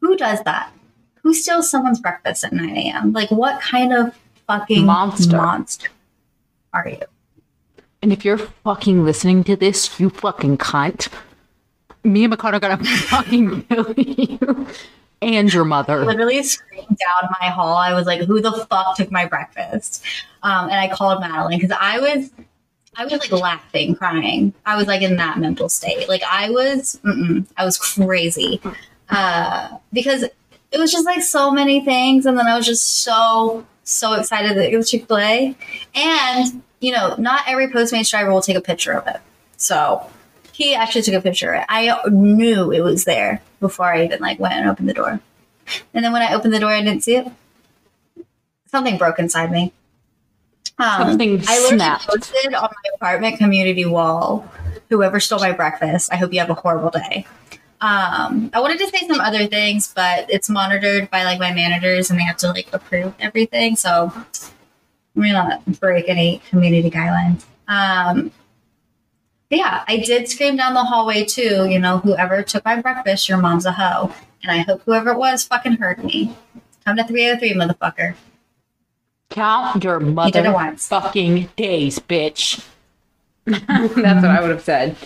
[0.00, 0.72] Who does that?
[1.22, 3.12] Who steals someone's breakfast at 9 a.m.?
[3.12, 5.36] Like, what kind of fucking Monster.
[5.36, 5.88] monster
[6.72, 7.00] are you?
[8.02, 11.08] And if you're fucking listening to this, you fucking cunt.
[12.04, 14.66] Me and Mikado gotta fucking kill you.
[15.20, 16.04] And your mother.
[16.04, 17.76] literally screamed down my hall.
[17.76, 20.04] I was like, "Who the fuck took my breakfast?"
[20.44, 22.30] Um, and I called Madeline because I was,
[22.94, 24.54] I was like laughing, crying.
[24.64, 26.08] I was like in that mental state.
[26.08, 28.60] Like I was, mm-mm, I was crazy
[29.10, 33.66] uh, because it was just like so many things, and then I was just so
[33.90, 35.56] so excited that it was Chick Fil A,
[35.94, 39.20] and you know, not every Postmates driver will take a picture of it.
[39.56, 40.08] So
[40.52, 41.66] he actually took a picture of it.
[41.68, 45.20] I knew it was there before I even like went and opened the door.
[45.92, 47.26] And then when I opened the door, I didn't see it.
[48.66, 49.72] Something broke inside me.
[50.78, 54.48] Um, Something I literally posted on my apartment community wall.
[54.90, 57.26] Whoever stole my breakfast, I hope you have a horrible day.
[57.80, 62.10] Um, I wanted to say some other things, but it's monitored by like my managers,
[62.10, 63.76] and they have to like approve everything.
[63.76, 67.44] So I'm gonna not break any community guidelines.
[67.68, 68.32] Um,
[69.50, 71.66] yeah, I did scream down the hallway too.
[71.68, 74.12] You know, whoever took my breakfast, your mom's a hoe.
[74.42, 76.36] And I hope whoever it was fucking heard me.
[76.84, 78.14] Come to 303, motherfucker.
[79.30, 80.88] Count your did it mother once.
[80.88, 82.64] fucking days, bitch.
[83.44, 84.96] That's what I would have said.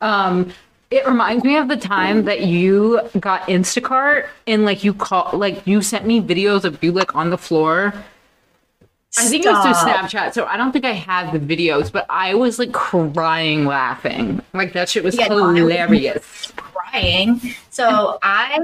[0.00, 0.52] Um,
[0.90, 5.64] it reminds me of the time that you got Instacart and like you call like
[5.66, 7.94] you sent me videos of you like on the floor.
[9.18, 12.06] I think it was through Snapchat, so I don't think I have the videos, but
[12.08, 14.40] I was like crying laughing.
[14.52, 16.52] Like that shit was Yeah, no, was- hilarious.
[16.54, 17.40] Crying.
[17.70, 18.60] So I,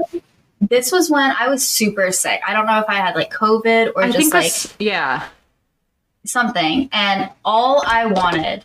[0.61, 2.39] this was when I was super sick.
[2.47, 5.27] I don't know if I had like COVID or I just think like yeah.
[6.25, 6.89] something.
[6.93, 8.63] And all I wanted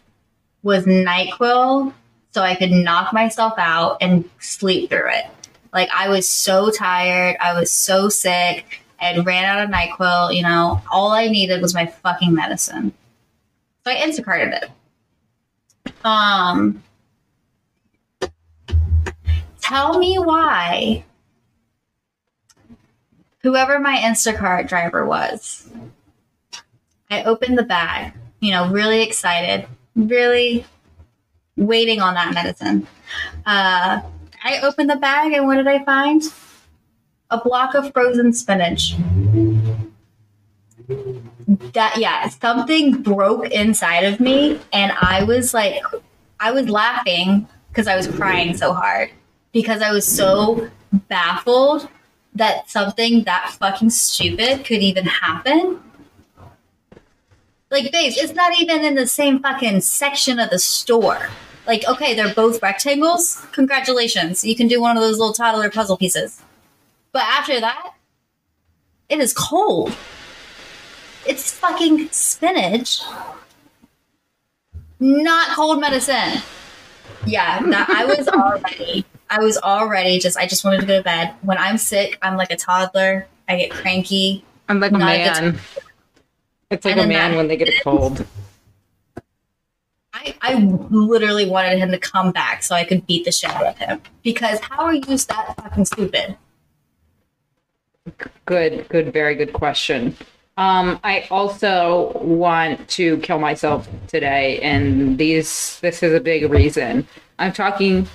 [0.63, 1.93] was NyQuil
[2.33, 5.27] so I could knock myself out and sleep through it.
[5.73, 7.37] Like I was so tired.
[7.41, 8.81] I was so sick.
[9.01, 10.35] I ran out of NyQuil.
[10.35, 12.93] You know, all I needed was my fucking medicine.
[13.85, 14.71] So I Instacarted it.
[16.05, 16.83] Um,
[19.61, 21.05] tell me why
[23.43, 25.69] whoever my Instacart driver was,
[27.11, 29.67] I opened the bag, you know, really excited,
[29.97, 30.65] really
[31.57, 32.87] waiting on that medicine.
[33.47, 34.01] Uh,
[34.45, 36.23] I opened the bag, and what did I find?
[37.31, 38.97] A block of frozen spinach.
[41.73, 45.83] That, yeah, something broke inside of me, and I was like,
[46.41, 49.11] I was laughing because I was crying so hard
[49.53, 51.89] because I was so baffled
[52.35, 55.81] that something that fucking stupid could even happen.
[57.71, 61.31] Like, it's not even in the same fucking section of the store.
[61.67, 63.45] Like, okay, they're both rectangles.
[63.53, 64.45] Congratulations.
[64.45, 66.43] You can do one of those little toddler puzzle pieces.
[67.13, 67.95] But after that,
[69.09, 69.95] it is cold.
[71.27, 73.01] It's fucking spinach.
[74.99, 76.43] Not cold medicine.
[77.27, 81.03] Yeah, that I was already I was already just I just wanted to go to
[81.05, 81.35] bed.
[81.43, 83.27] When I'm sick, I'm like a toddler.
[83.49, 84.45] I get cranky.
[84.69, 85.59] I'm like a Not a man.
[86.71, 88.27] It's like And a man that- when they get a cold.
[90.25, 93.67] I, I literally wanted him to come back so I could beat the shit out
[93.67, 94.01] of him.
[94.23, 96.37] Because how are you that fucking stupid?
[98.47, 100.17] Good, good, very good question.
[100.57, 107.07] Um, I also want to kill myself today, and these this is a big reason.
[107.39, 108.07] I'm talking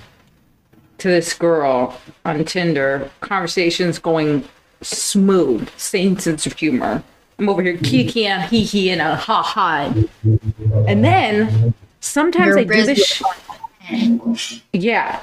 [0.98, 3.10] to this girl on Tinder.
[3.20, 4.44] Conversations going
[4.82, 7.02] smooth, same sense of humor.
[7.38, 9.92] I'm over here kikiing, hee hee, and a ha ha.
[10.86, 13.22] And then sometimes Your I do this.
[14.36, 15.20] Sh- yeah.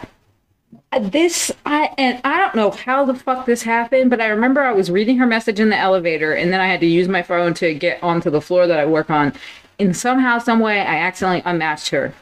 [0.91, 4.61] Uh, This I and I don't know how the fuck this happened, but I remember
[4.61, 7.21] I was reading her message in the elevator, and then I had to use my
[7.21, 9.33] phone to get onto the floor that I work on,
[9.79, 12.13] and somehow, some way, I accidentally unmatched her.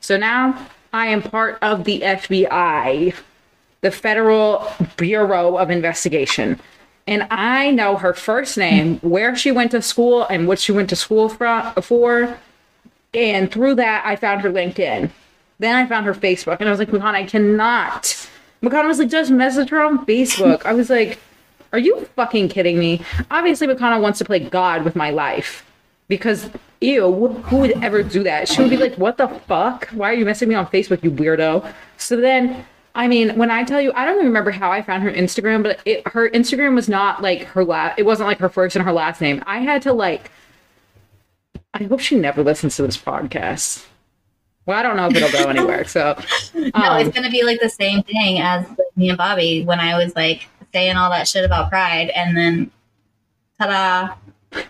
[0.00, 3.14] So now I am part of the FBI,
[3.80, 6.60] the Federal Bureau of Investigation.
[7.06, 10.90] And I know her first name, where she went to school, and what she went
[10.90, 12.38] to school from, for.
[13.12, 15.10] And through that, I found her LinkedIn.
[15.58, 18.28] Then I found her Facebook, and I was like, Makana, I cannot.
[18.62, 20.64] Makana was like, just message her on Facebook.
[20.64, 21.18] I was like,
[21.72, 23.02] are you fucking kidding me?
[23.30, 25.66] Obviously, Makana wants to play God with my life.
[26.08, 28.48] Because, ew, who would ever do that?
[28.48, 29.88] She would be like, what the fuck?
[29.90, 31.72] Why are you messaging me on Facebook, you weirdo?
[31.98, 35.02] So then, I mean, when I tell you, I don't even remember how I found
[35.04, 38.48] her Instagram, but it, her Instagram was not like her last, it wasn't like her
[38.48, 39.42] first and her last name.
[39.46, 40.32] I had to like,
[41.74, 43.86] I hope she never listens to this podcast.
[44.66, 45.84] Well, I don't know if it'll go anywhere.
[45.84, 46.20] So,
[46.54, 49.96] No, um, it's gonna be like the same thing as me and Bobby when I
[49.96, 52.70] was like saying all that shit about pride, and then,
[53.58, 54.14] ta-da!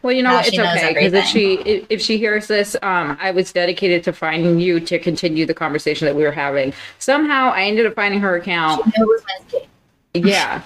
[0.02, 0.46] Well, you know what?
[0.46, 1.54] It's okay because if she
[1.88, 6.06] if, she hears this, um, I was dedicated to finding you to continue the conversation
[6.06, 6.74] that we were having.
[6.98, 8.86] Somehow, I ended up finding her account.
[8.86, 9.68] It was Wednesday.
[10.14, 10.62] Yeah,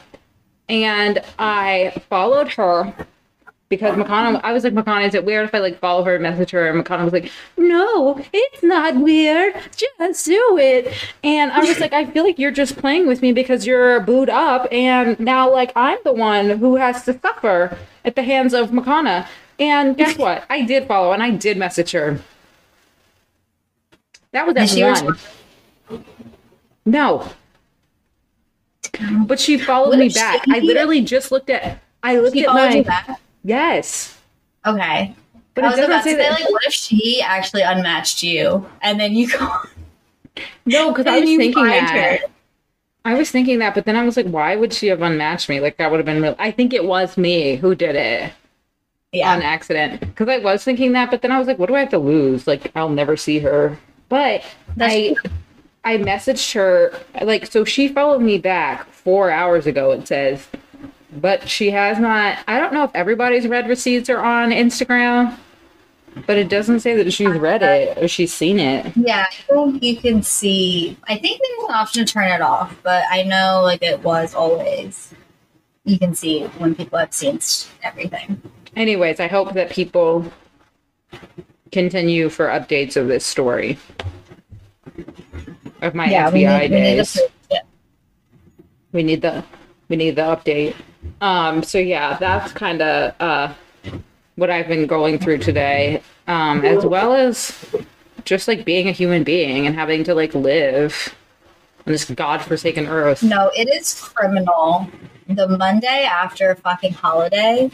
[0.69, 2.93] and I followed her
[3.77, 4.41] because Makana.
[4.43, 6.69] I was like, Makana, is it weird if I like follow her and message her?
[6.69, 9.55] And Makana was like, No, it's not weird.
[9.77, 10.93] Just do it.
[11.23, 14.31] And I was like, I feel like you're just playing with me because you're booed
[14.31, 18.71] up, and now like I'm the one who has to suffer at the hands of
[18.71, 19.27] Makana.
[19.59, 20.45] And guess what?
[20.51, 22.19] I did follow and I did message her.
[24.33, 25.07] That was Did at she one.
[25.07, 25.21] respond?
[26.85, 27.29] No.
[29.27, 30.45] But she followed What me back.
[30.49, 33.17] I literally just looked at I looked She at my.
[33.45, 34.19] Yes.
[34.67, 35.15] Okay.
[35.55, 38.99] But I was about to say that like, what if she actually unmatched you, and
[38.99, 39.49] then you go,
[40.67, 42.21] No, because I was thinking that.
[42.21, 42.27] her?
[43.05, 45.61] I was thinking that, but then I was like, why would she have unmatched me?
[45.61, 46.35] Like that would have been real.
[46.39, 48.33] I think it was me who did it
[49.13, 49.31] Yeah.
[49.33, 50.01] on accident.
[50.01, 51.99] Because I was thinking that, but then I was like, what do I have to
[51.99, 52.47] lose?
[52.49, 53.79] Like I'll never see her.
[54.09, 54.43] But
[54.77, 55.15] That's I
[55.85, 60.49] I messaged her like so she followed me back four hours ago, it says.
[61.15, 65.37] But she has not I don't know if everybody's read receipts are on Instagram.
[66.27, 68.97] But it doesn't say that she's read it or she's seen it.
[68.97, 70.97] Yeah, I think you can see.
[71.09, 74.33] I think there's an option to turn it off, but I know like it was
[74.35, 75.13] always.
[75.85, 77.41] You can see when people have seen
[77.83, 78.41] everything.
[78.77, 80.33] Anyways, I hope that people
[81.73, 83.77] continue for updates of this story
[85.83, 87.13] of my FBI we need, we need days.
[87.15, 87.31] to.
[87.51, 87.61] Yeah.
[88.93, 89.45] we need the
[89.89, 90.75] we need the update.
[91.21, 93.55] Um, so yeah, that's kind of uh,
[94.37, 97.75] what I've been going through today, um, as well as
[98.25, 101.15] just like being a human being and having to like live
[101.87, 103.23] on this godforsaken earth.
[103.23, 104.89] No, it is criminal.
[105.29, 107.71] The Monday after a fucking holiday,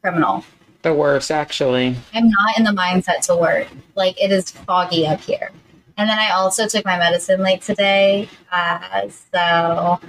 [0.00, 0.44] criminal.
[0.82, 1.96] The worst, actually.
[2.12, 3.68] I'm not in the mindset to work.
[3.94, 5.50] Like it is foggy up here.
[5.96, 8.28] And then I also took my medicine late today.
[8.50, 10.00] Uh, so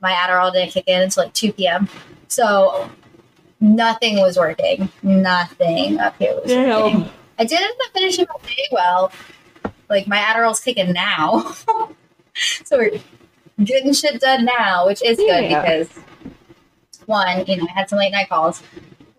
[0.00, 1.88] my Adderall didn't kick in until like 2 p.m.
[2.28, 2.90] So
[3.60, 4.88] nothing was working.
[5.02, 7.10] Nothing up here was working.
[7.38, 9.12] I did end up finishing my day well.
[9.88, 11.40] Like my Adderall's kicking now.
[12.64, 12.98] so we're
[13.64, 15.60] getting shit done now, which is good Yeah.
[15.62, 15.88] because
[17.06, 18.62] one, you know, I had some late night calls,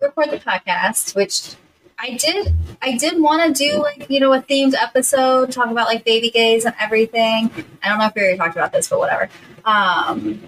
[0.00, 1.54] record the podcast, which
[1.98, 5.86] I did I did want to do like, you know, a themed episode, talk about
[5.88, 7.50] like baby gays and everything.
[7.82, 9.28] I don't know if we already talked about this, but whatever.
[9.64, 10.40] Um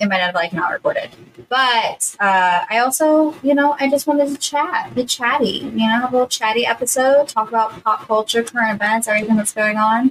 [0.00, 1.10] it might have like not recorded.
[1.48, 6.02] But uh, I also, you know, I just wanted to chat, be chatty, you know,
[6.02, 10.10] a little chatty episode, talk about pop culture, current events, everything that's going on.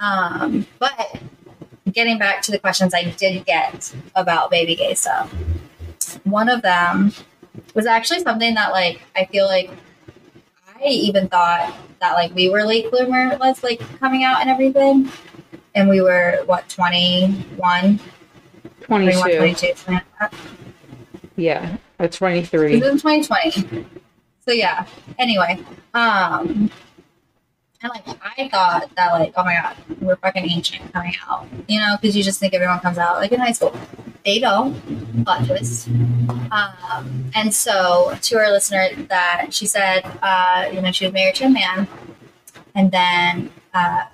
[0.00, 1.20] Um, but
[1.92, 5.34] getting back to the questions I did get about baby gay stuff,
[6.24, 7.12] one of them
[7.74, 9.70] was actually something that, like, I feel like
[10.80, 15.10] I even thought that, like, we were late bloomer, was like coming out and everything.
[15.74, 18.00] And we were, what, 21,
[18.88, 19.38] 21, 22.
[19.38, 20.34] 22, something like that.
[21.36, 22.80] Yeah, at It 23.
[22.80, 23.86] was in 2020.
[24.46, 24.86] So yeah.
[25.18, 25.62] Anyway,
[25.94, 26.70] um,
[27.80, 28.04] And like
[28.36, 31.46] I thought that like, oh my god, we're fucking ancient coming out.
[31.68, 33.72] You know, because you just think everyone comes out like in high school.
[34.24, 34.74] They don't.
[35.24, 35.88] Plot twist.
[36.50, 41.36] Um, and so to our listener that she said, uh, you know, she was married
[41.36, 41.86] to a man
[42.74, 44.04] and then uh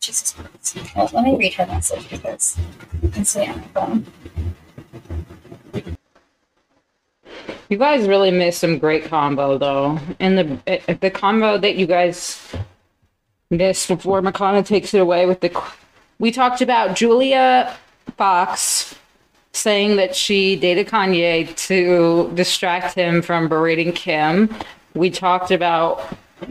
[0.00, 1.12] Jesus Christ.
[1.14, 2.56] Let me read her message because
[3.02, 4.06] it's on my phone.
[7.68, 11.86] You guys really missed some great combo though, and the eh, the combo that you
[11.86, 12.40] guys
[13.50, 15.62] missed before Makana takes it away with the.
[16.18, 17.76] We talked about Julia
[18.16, 18.94] Fox
[19.52, 24.54] saying that she dated Kanye to distract him from berating Kim.
[24.94, 26.02] We talked about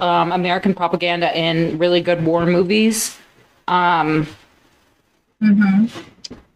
[0.01, 3.17] um, American propaganda in really good war movies.
[3.67, 4.27] Um,
[5.41, 5.85] hmm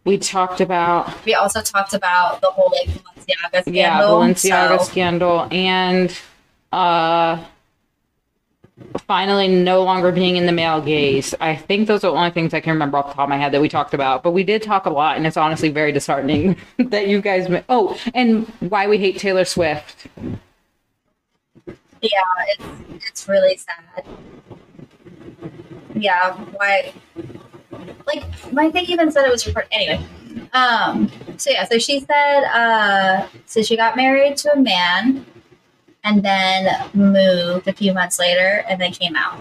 [0.04, 3.74] we talked about We also talked about the whole like Balenciaga scandal.
[3.74, 6.18] yeah Balenciaga so- scandal and
[6.72, 7.44] uh
[9.06, 11.36] finally no longer being in the male gaze.
[11.40, 13.38] I think those are the only things I can remember off the top of my
[13.38, 14.24] head that we talked about.
[14.24, 17.48] But we did talk a lot, and it's honestly very disheartening that you guys.
[17.48, 20.08] mi- Oh, and why we hate Taylor Swift.
[22.02, 22.10] Yeah,
[22.58, 22.66] it's
[23.06, 24.04] it's really sad.
[25.96, 26.94] Yeah, why?
[28.08, 29.70] Like my thing even said it was recorded.
[29.72, 30.06] Anyway,
[30.54, 31.12] um.
[31.38, 35.26] So yeah, so she said, uh, so she got married to a man,
[36.04, 39.40] and then moved a few months later, and then came out.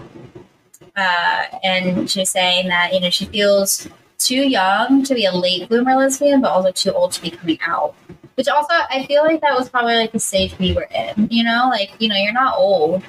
[0.95, 3.87] Uh, and she was saying that you know she feels
[4.17, 7.59] too young to be a late bloomer lesbian, but also too old to be coming
[7.65, 7.95] out.
[8.35, 11.27] Which also, I feel like that was probably like the stage we were in.
[11.29, 13.03] You know, like you know, you're not old.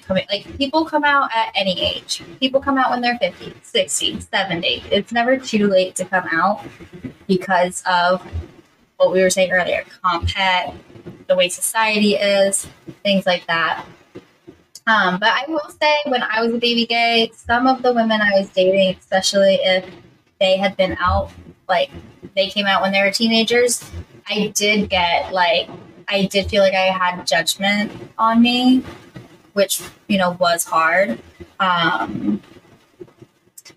[0.00, 2.22] Coming, like people come out at any age.
[2.40, 4.66] People come out when they're 50, 60, 70.
[4.90, 6.64] It's never too late to come out
[7.26, 8.26] because of
[8.96, 10.74] what we were saying earlier, compet,
[11.26, 12.66] the way society is,
[13.02, 13.84] things like that.
[14.86, 18.20] Um, but I will say, when I was a baby gay, some of the women
[18.20, 19.88] I was dating, especially if
[20.40, 21.30] they had been out,
[21.68, 21.90] like
[22.34, 23.88] they came out when they were teenagers,
[24.28, 25.68] I did get like,
[26.08, 28.84] I did feel like I had judgment on me,
[29.52, 31.18] which you know was hard.
[31.60, 32.42] Um,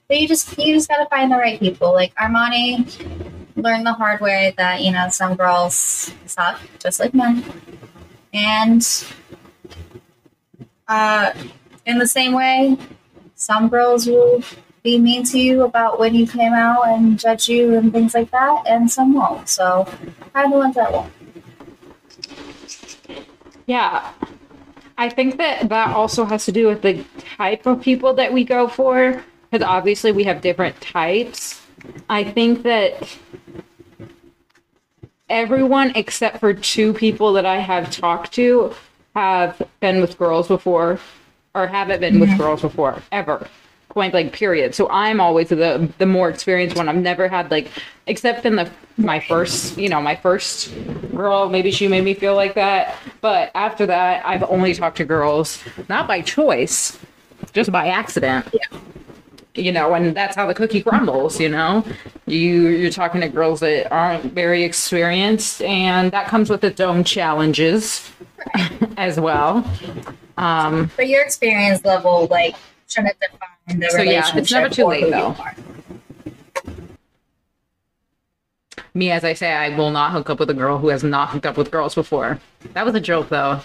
[0.08, 1.94] but you just you just gotta find the right people.
[1.94, 2.86] Like Armoni
[3.56, 7.44] learned the hard way that you know some girls suck just like men,
[8.34, 9.06] and
[10.88, 11.34] uh,
[11.86, 12.78] in the same way,
[13.36, 14.44] some girls will
[14.84, 18.30] be mean to you about when you came out and judge you and things like
[18.32, 19.50] that, and some won't.
[19.50, 19.86] So
[20.32, 21.12] find the ones that won't.
[23.66, 24.12] Yeah.
[24.98, 27.04] I think that that also has to do with the
[27.38, 31.62] type of people that we go for, because obviously we have different types.
[32.10, 33.18] I think that
[35.30, 38.74] everyone except for two people that I have talked to
[39.16, 41.00] have been with girls before,
[41.54, 42.38] or haven't been with mm-hmm.
[42.38, 43.48] girls before, ever.
[43.90, 44.76] Point blank, period.
[44.76, 46.90] So I'm always the the more experienced one.
[46.90, 47.70] I've never had like,
[48.08, 50.74] except in the my first, you know, my first
[51.16, 51.48] girl.
[51.48, 55.60] Maybe she made me feel like that, but after that, I've only talked to girls,
[55.90, 57.00] not by choice,
[57.54, 58.48] just by accident.
[58.54, 58.78] Yeah.
[59.56, 61.40] You know, and that's how the cookie crumbles.
[61.40, 61.84] You know,
[62.28, 67.04] you you're talking to girls that aren't very experienced, and that comes with its own
[67.04, 68.12] challenges
[68.96, 69.68] as well.
[70.38, 72.56] Um, But your experience level, like,
[72.88, 75.36] shouldn't define the So, yeah, it's never too late, though.
[75.40, 75.56] are.
[78.96, 81.30] Me, as I say, I will not hook up with a girl who has not
[81.30, 82.40] hooked up with girls before.
[82.74, 83.60] That was a joke, though,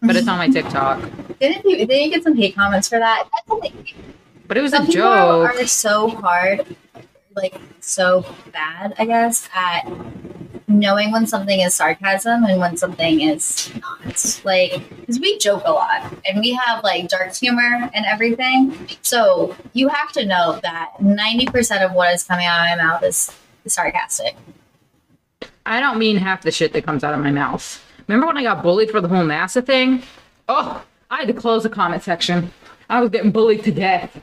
[0.00, 1.00] but it's on my TikTok.
[1.38, 1.76] Didn't you?
[1.86, 3.28] Didn't you get some hate comments for that?
[3.30, 3.86] That's the thing.
[4.48, 5.54] But it was Some a people joke.
[5.54, 6.76] are so hard,
[7.36, 9.86] like so bad, I guess, at
[10.66, 14.40] knowing when something is sarcasm and when something is not.
[14.44, 18.88] Like, because we joke a lot and we have like dark humor and everything.
[19.02, 23.02] So you have to know that 90% of what is coming out of my mouth
[23.02, 23.30] is
[23.66, 24.36] sarcastic.
[25.70, 27.80] I don't mean half the shit that comes out of my mouth.
[28.08, 30.02] Remember when I got bullied for the whole NASA thing?
[30.48, 32.50] Oh, I had to close the comment section.
[32.88, 34.20] I was getting bullied to death.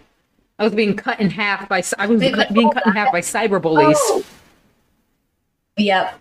[0.59, 3.13] I was being cut in half by I was cut- being cut in oh, half
[3.13, 3.95] by cyber bullies.
[3.97, 4.25] Oh.
[5.77, 6.19] Yep.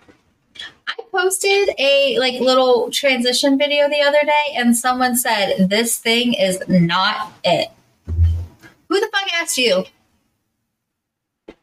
[0.87, 6.35] I posted a like little transition video the other day and someone said this thing
[6.35, 7.71] is not it.
[8.07, 9.87] Who the fuck asked you?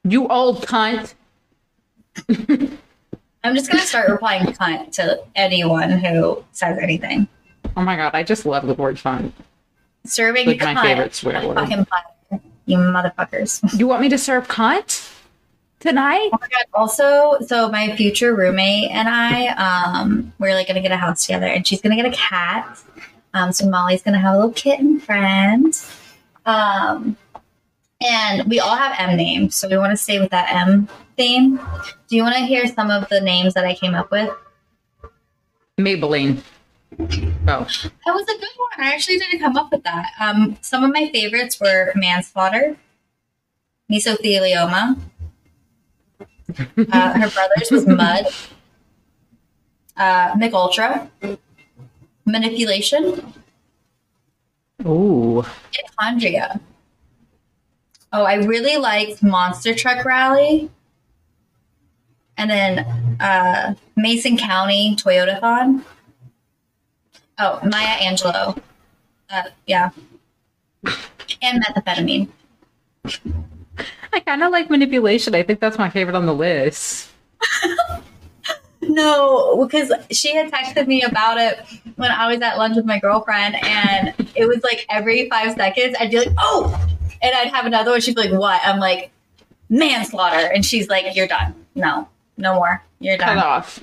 [0.03, 1.13] You old cunt.
[3.43, 7.27] I'm just gonna start replying cunt to anyone who says anything.
[7.75, 9.31] Oh my god, I just love the word cunt.
[10.05, 11.55] Serving Like my favorite swear word.
[11.55, 13.61] fucking platter, you motherfuckers.
[13.79, 15.09] You want me to serve cunt
[15.79, 16.29] tonight?
[16.33, 16.65] Oh my god!
[16.73, 21.47] Also, so my future roommate and I, um, we're like gonna get a house together,
[21.47, 22.79] and she's gonna get a cat.
[23.33, 25.73] Um, so Molly's gonna have a little kitten friend,
[26.45, 27.17] Um,
[28.05, 30.87] and we all have M names, so we want to stay with that M
[31.17, 31.57] theme.
[32.09, 34.29] Do you want to hear some of the names that I came up with?
[35.79, 36.41] Maybelline.
[36.99, 38.85] Oh, That was a good one.
[38.85, 40.11] I actually didn't come up with that.
[40.19, 42.77] Um, some of my favorites were manslaughter,
[43.91, 44.99] mesothelioma.
[46.91, 48.25] Uh, her brother's was mud.
[49.97, 51.09] Uh, Mich Ultra,
[52.25, 53.33] manipulation,
[54.85, 56.59] ooh, mitochondria.
[58.13, 60.69] Oh, I really liked Monster Truck Rally.
[62.37, 62.79] And then
[63.19, 65.83] uh, Mason County Toyotathon.
[67.39, 68.61] Oh, Maya Angelou.
[69.29, 69.89] Uh, yeah.
[71.41, 72.27] And methamphetamine.
[74.13, 75.33] I kind of like manipulation.
[75.33, 77.09] I think that's my favorite on the list.
[78.89, 81.59] No, because she had texted me about it
[81.95, 85.95] when I was at lunch with my girlfriend, and it was like every five seconds,
[85.99, 86.89] I'd be like, oh,
[87.23, 88.01] and I'd have another one.
[88.01, 88.61] She'd be like, what?
[88.63, 89.09] I'm like,
[89.69, 90.51] manslaughter.
[90.53, 91.55] And she's like, you're done.
[91.73, 92.07] No,
[92.37, 92.83] no more.
[92.99, 93.37] You're done.
[93.37, 93.79] Cut off.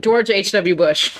[0.00, 0.74] George H.W.
[0.76, 1.16] Bush.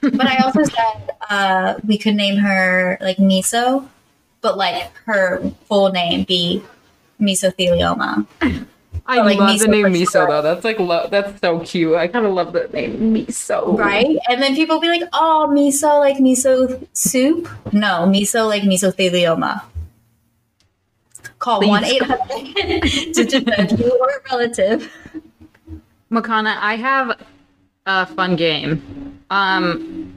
[0.00, 3.88] But I also said uh, we could name her like Miso,
[4.40, 6.62] but like her full name be
[7.20, 8.26] mesothelioma.
[9.04, 10.26] I Or, like, love miso the name Miso sure.
[10.28, 10.42] though.
[10.42, 11.96] That's like lo- that's so cute.
[11.96, 13.76] I kind of love the name Miso.
[13.76, 14.16] Right?
[14.28, 17.48] And then people be like, oh, miso like miso soup?
[17.72, 19.62] No, miso like mesothelioma.
[21.42, 22.82] Call 1 800
[23.14, 24.92] to defend you or a relative.
[26.08, 27.20] Makana, I have
[27.84, 29.18] a fun game.
[29.28, 30.12] Um,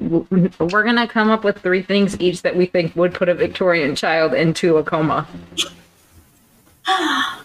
[0.60, 3.96] we're gonna come up with three things each that we think would put a Victorian
[3.96, 5.28] child into a coma.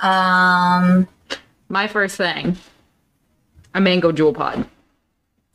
[0.00, 1.08] Um,
[1.68, 2.56] My first thing,
[3.72, 4.66] a mango Juul pod.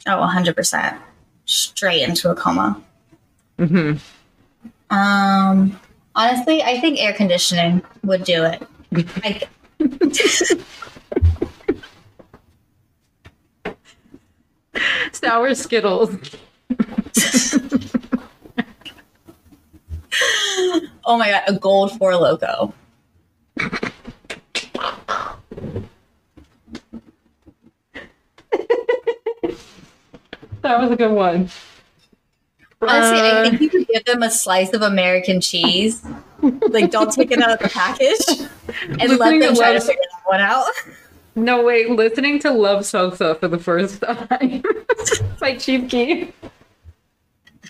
[0.07, 0.97] oh, 100%.
[1.45, 2.81] Straight into a coma.
[3.59, 3.93] hmm
[4.89, 5.79] Um,
[6.15, 8.63] honestly, I think air conditioning would do it.
[9.23, 9.41] I,
[15.11, 16.15] Sour Skittles.
[21.05, 22.73] oh my god, a gold Four Loko.
[30.61, 31.49] That was a good one.
[32.81, 36.01] Honestly, I Uh, think you could give them a slice of American cheese.
[36.41, 38.47] Like, don't take it out of the package
[38.99, 40.65] and let them try to figure that one out.
[41.35, 44.29] No, wait, listening to Love Sosa for the first time.
[44.89, 46.31] it's like Chief Keef.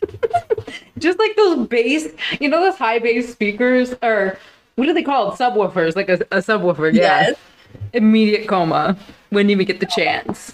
[0.97, 2.07] Just like those bass,
[2.39, 4.37] you know, those high bass speakers, or
[4.75, 5.33] what are they called?
[5.37, 6.93] Subwoofers, like a, a subwoofer.
[6.93, 7.01] Yeah.
[7.21, 7.37] Yes.
[7.93, 8.97] Immediate coma.
[9.31, 10.53] Wouldn't even get the chance.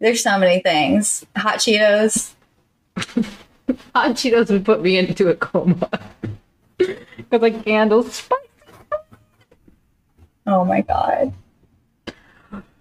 [0.00, 1.24] There's so many things.
[1.36, 2.32] Hot Cheetos.
[3.94, 5.88] Hot Cheetos would put me into a coma.
[6.78, 8.14] Because like candles.
[8.14, 8.38] spice.
[10.46, 11.32] Oh my god.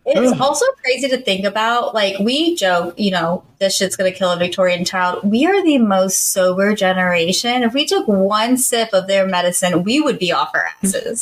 [0.03, 1.93] It's also crazy to think about.
[1.93, 5.23] Like, we joke, you know, this shit's gonna kill a Victorian child.
[5.23, 7.61] We are the most sober generation.
[7.61, 11.21] If we took one sip of their medicine, we would be off our asses.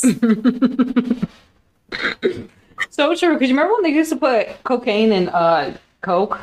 [2.90, 3.34] So true.
[3.34, 6.40] Because you remember when they used to put cocaine in uh, Coke?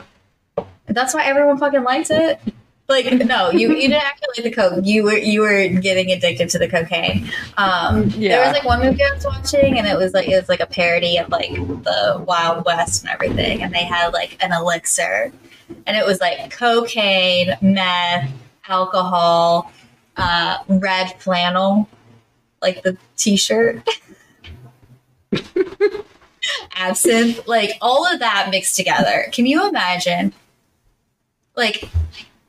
[0.87, 2.41] That's why everyone fucking likes it.
[2.89, 4.85] Like, no, you, you didn't actually like the coke.
[4.85, 7.29] You were you were getting addicted to the cocaine.
[7.57, 10.49] Um, There was like one movie I was watching, and it was like it was
[10.49, 14.53] like a parody of like the Wild West and everything, and they had like an
[14.53, 15.33] elixir,
[15.87, 18.31] and it was like cocaine, meth,
[18.69, 19.73] alcohol,
[20.17, 21.89] uh, red flannel,
[22.63, 23.83] like the T-shirt.
[26.77, 29.27] absinthe, like all of that mixed together.
[29.33, 30.33] Can you imagine?
[31.57, 31.89] Like,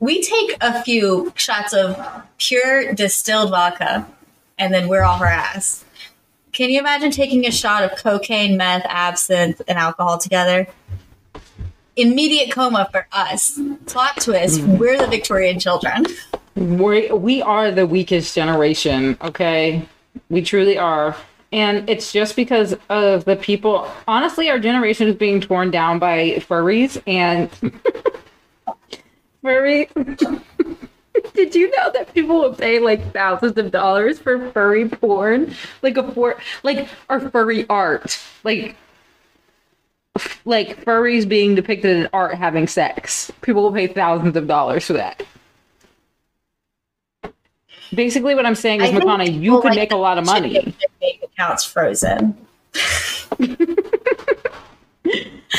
[0.00, 1.96] we take a few shots of
[2.38, 4.06] pure distilled vodka
[4.58, 5.84] and then we're off our ass.
[6.52, 10.66] Can you imagine taking a shot of cocaine, meth, absinthe, and alcohol together?
[11.96, 13.60] Immediate coma for us.
[13.86, 14.78] Plot twist: mm-hmm.
[14.78, 16.06] We're the Victorian children.
[16.58, 19.86] we we are the weakest generation okay
[20.28, 21.14] we truly are
[21.52, 26.30] and it's just because of the people honestly our generation is being torn down by
[26.48, 27.48] furries and
[29.48, 29.88] furry
[31.34, 35.96] did you know that people will pay like thousands of dollars for furry porn like
[35.96, 38.76] a for like or furry art like
[40.44, 44.92] like furries being depicted in art having sex people will pay thousands of dollars for
[44.92, 45.22] that
[47.94, 50.74] Basically, what I'm saying is, Makana, you could like make a lot of money.
[51.22, 52.36] accounts frozen.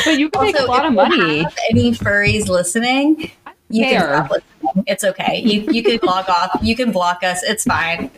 [0.05, 1.43] But you can make a lot of money.
[1.43, 3.31] have any furries listening,
[3.69, 4.27] you care.
[4.29, 4.83] can.
[4.87, 5.41] It's okay.
[5.43, 6.59] You you can log off.
[6.61, 7.43] You can block us.
[7.43, 8.11] It's fine.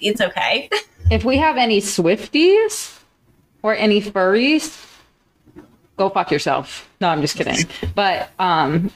[0.00, 0.68] it's okay.
[1.10, 2.98] If we have any Swifties
[3.62, 4.84] or any furries,
[5.96, 6.88] go fuck yourself.
[7.00, 7.58] No, I'm just kidding.
[7.94, 8.90] But um,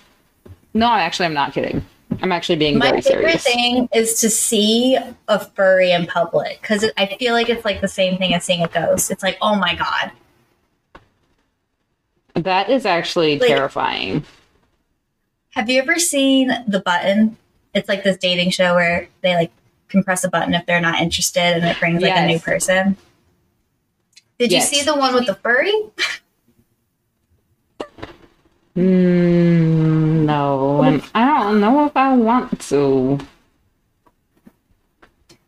[0.75, 1.85] no, actually, I'm not kidding.
[2.23, 3.05] I'm actually being serious.
[3.05, 3.45] My very favorite serious.
[3.45, 4.99] thing is to see
[5.29, 8.63] a furry in public because I feel like it's like the same thing as seeing
[8.65, 9.11] a ghost.
[9.11, 10.11] It's like, oh my god.
[12.35, 14.25] That is actually Like- terrifying.
[15.51, 17.37] Have you ever seen the button?
[17.75, 19.51] It's like this dating show where they like
[19.89, 22.97] can press a button if they're not interested and it brings like a new person.
[24.39, 24.73] Did Yes.
[24.73, 25.73] you see the one with the furry?
[28.77, 33.19] Mm, no, and I don't know if I want to.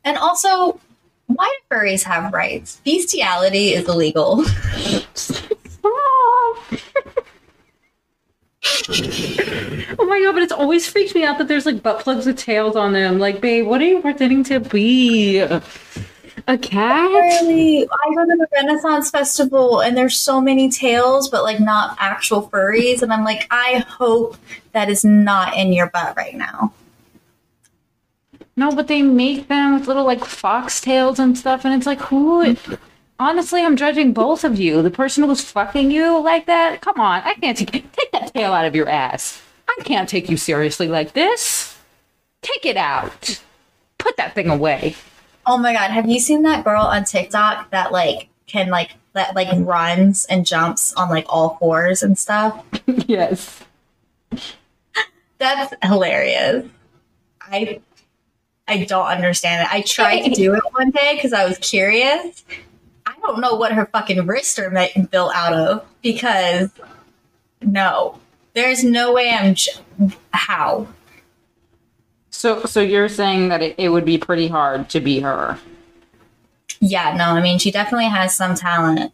[0.05, 0.81] And also,
[1.29, 2.81] why do furries have rights?
[2.85, 4.45] Bestiality is illegal.
[9.99, 12.39] Oh my god, but it's always freaked me out that there's like butt plugs with
[12.39, 13.19] tails on them.
[13.19, 15.41] Like, babe, what are you pretending to be?
[16.49, 17.09] A cat?
[17.09, 21.97] Really, I go to the Renaissance Festival and there's so many tails, but like not
[22.01, 23.03] actual furries.
[23.03, 24.37] And I'm like, I hope
[24.73, 26.73] that is not in your butt right now.
[28.57, 32.57] No, but they make them with little like foxtails and stuff, and it's like, who?
[33.23, 34.83] Honestly, I'm judging both of you.
[34.83, 36.81] The person who's fucking you like that.
[36.81, 39.41] Come on, I can't take take that tail out of your ass.
[39.69, 41.79] I can't take you seriously like this.
[42.41, 43.41] Take it out.
[43.99, 44.97] Put that thing away.
[45.47, 49.37] Oh my god, have you seen that girl on TikTok that like can like that
[49.37, 52.65] like runs and jumps on like all fours and stuff?
[53.07, 53.63] yes.
[55.39, 56.67] That's hilarious.
[57.41, 57.81] I
[58.67, 59.73] I don't understand it.
[59.73, 62.43] I tried to do it one day because I was curious.
[63.23, 66.71] I don't know what her fucking wrists are ma- built out of because
[67.61, 68.19] no,
[68.55, 69.55] there's no way I'm.
[69.55, 69.73] J-
[70.33, 70.89] how?
[72.31, 75.59] So, so you're saying that it, it would be pretty hard to be her?
[76.81, 77.27] Yeah, no.
[77.27, 79.13] I mean, she definitely has some talent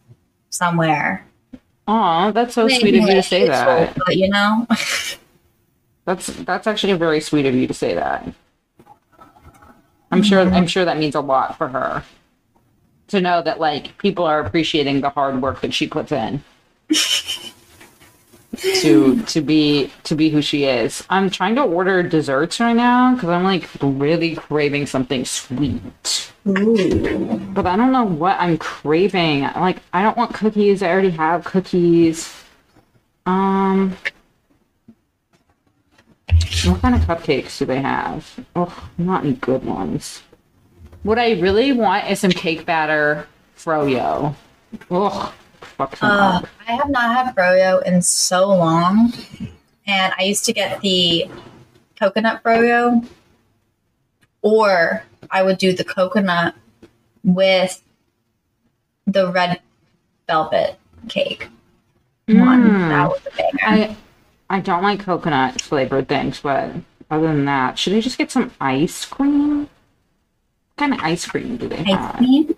[0.49, 1.25] somewhere.
[1.87, 3.95] Aw, that's so sweet of you to say that.
[4.05, 4.65] But you know,
[6.09, 8.27] That's that's actually very sweet of you to say that.
[10.11, 12.03] I'm sure I'm sure that means a lot for her
[13.09, 16.43] to know that like people are appreciating the hard work that she puts in
[18.57, 21.03] to to be to be who she is.
[21.09, 25.81] I'm trying to order desserts right now because I'm like really craving something sweet.
[26.43, 29.41] But I don't know what I'm craving.
[29.41, 30.81] Like I don't want cookies.
[30.81, 32.33] I already have cookies.
[33.25, 33.95] Um
[36.65, 38.45] what kind of cupcakes do they have?
[38.55, 40.23] Oh, not any good ones.
[41.03, 43.27] What I really want is some cake batter
[43.57, 44.35] froyo.
[44.91, 46.41] Ugh, fuck Uh.
[46.67, 49.13] I have not had froyo in so long,
[49.87, 51.29] and I used to get the
[51.99, 53.07] coconut froyo,
[54.41, 56.55] or I would do the coconut
[57.23, 57.81] with
[59.07, 59.59] the red
[60.27, 60.77] velvet
[61.07, 61.49] cake
[62.37, 62.69] one.
[62.69, 62.89] Mm.
[62.89, 63.59] That was a banger.
[63.61, 63.95] I
[64.49, 66.71] I don't like coconut flavored things, but
[67.09, 69.69] other than that, should I just get some ice cream?
[70.79, 72.15] What kind of ice cream do they ice have?
[72.15, 72.55] cream.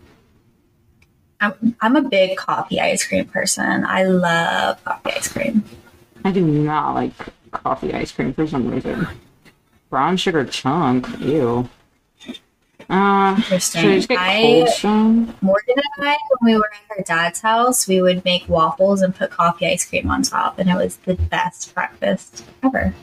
[1.39, 3.83] I'm, I'm a big coffee ice cream person.
[3.83, 5.63] I love coffee ice cream.
[6.23, 7.13] I do not like
[7.49, 9.07] coffee ice cream for some reason.
[9.89, 11.67] Brown sugar chunk, ew.
[12.87, 13.85] Uh, Interesting.
[13.89, 15.35] I just get I- cold stone?
[15.41, 19.15] Morgan and I, when we were at her dad's house, we would make waffles and
[19.15, 22.93] put coffee ice cream on top, and it was the best breakfast ever.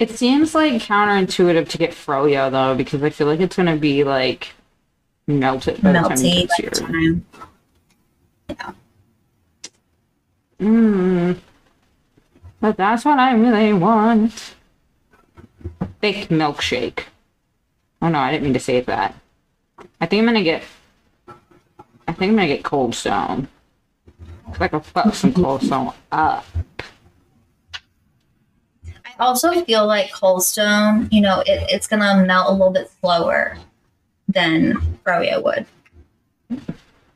[0.00, 4.02] It seems like counterintuitive to get froyo though, because I feel like it's gonna be
[4.02, 4.54] like
[5.26, 7.22] melted by the time it Melty gets by here.
[8.48, 8.76] the time.
[10.58, 11.38] Mm.
[12.60, 14.54] But that's what I really want.
[16.00, 17.04] Thick milkshake.
[18.00, 19.14] Oh no, I didn't mean to say that.
[20.00, 20.62] I think I'm gonna get.
[22.08, 23.48] I think I'm gonna get cold stone.
[24.58, 26.46] I can fuck some cold stone up.
[29.20, 32.90] I also feel like Cold Stone, you know, it, it's gonna melt a little bit
[33.00, 33.58] slower
[34.28, 35.66] than froyo would.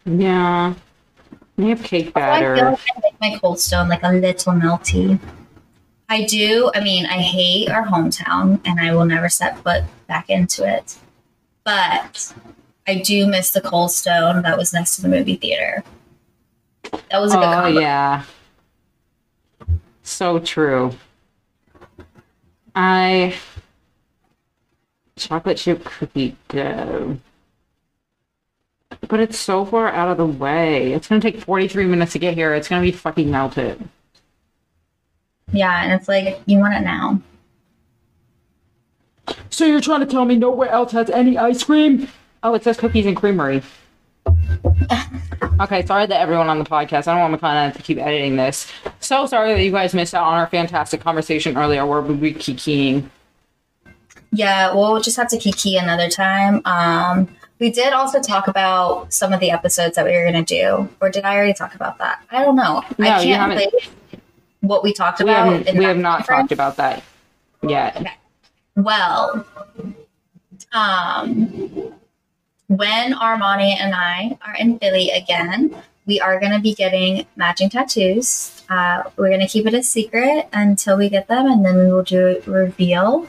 [0.05, 0.75] Yeah.
[1.57, 2.71] You have cake So I feel batter.
[2.73, 5.19] like I make my Cold Stone like a little melty.
[6.11, 6.71] I do.
[6.75, 10.99] I mean, I hate our hometown, and I will never set foot back into it.
[11.65, 12.35] But
[12.87, 15.83] I do miss the Cold Stone that was next to the movie theater.
[17.11, 18.25] That was a good Oh yeah.
[20.03, 20.93] So true.
[22.75, 23.37] I
[25.17, 27.19] chocolate chip cookie dough.
[29.09, 30.93] But it's so far out of the way.
[30.93, 32.55] It's gonna take 43 minutes to get here.
[32.55, 33.89] It's gonna be fucking melted.
[35.53, 37.21] Yeah, and it's like you want it now.
[39.51, 42.09] So you're trying to tell me nowhere else has any ice cream?
[42.43, 43.63] Oh, it says cookies and creamery.
[45.61, 47.09] okay, sorry that everyone on the podcast.
[47.09, 48.71] I don't want Makana to keep editing this.
[49.01, 52.39] So sorry that you guys missed out on our fantastic conversation earlier where we were
[52.39, 53.09] kikiing.
[54.33, 56.61] Yeah, we'll just have to kiki another time.
[56.65, 57.29] Um,
[57.61, 60.89] we did also talk about some of the episodes that we were going to do,
[61.01, 62.23] or did I already talk about that?
[62.31, 62.83] I don't know.
[62.99, 63.73] No, I can't
[64.61, 65.75] what we talked We about.
[65.75, 67.03] we have not talked about that
[67.63, 68.07] yet.
[68.77, 69.47] Well,
[70.73, 71.95] um,
[72.69, 75.75] when Armoni and I are in Philly again,
[76.07, 78.63] we are going to be getting matching tattoos.
[78.69, 81.93] Uh, we're going to keep it a secret until we get them, and then we
[81.93, 83.27] will do a reveal.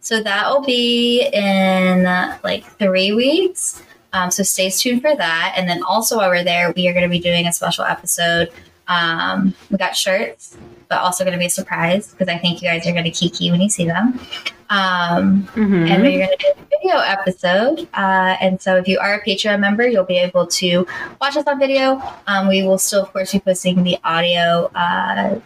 [0.00, 3.82] So that will be in uh, like three weeks.
[4.12, 5.54] Um, so stay tuned for that.
[5.56, 8.50] And then also while we're there, we are going to be doing a special episode.
[8.86, 10.56] Um, we got shirts,
[10.88, 13.10] but also going to be a surprise because I think you guys are going to
[13.10, 14.20] kiki when you see them.
[14.74, 15.88] Um, Mhm.
[15.90, 17.88] and we're going to do a video episode.
[17.94, 20.86] Uh, and so if you are a Patreon member, you'll be able to
[21.20, 22.02] watch us on video.
[22.26, 25.38] Um, we will still, of course, be posting the audio uh,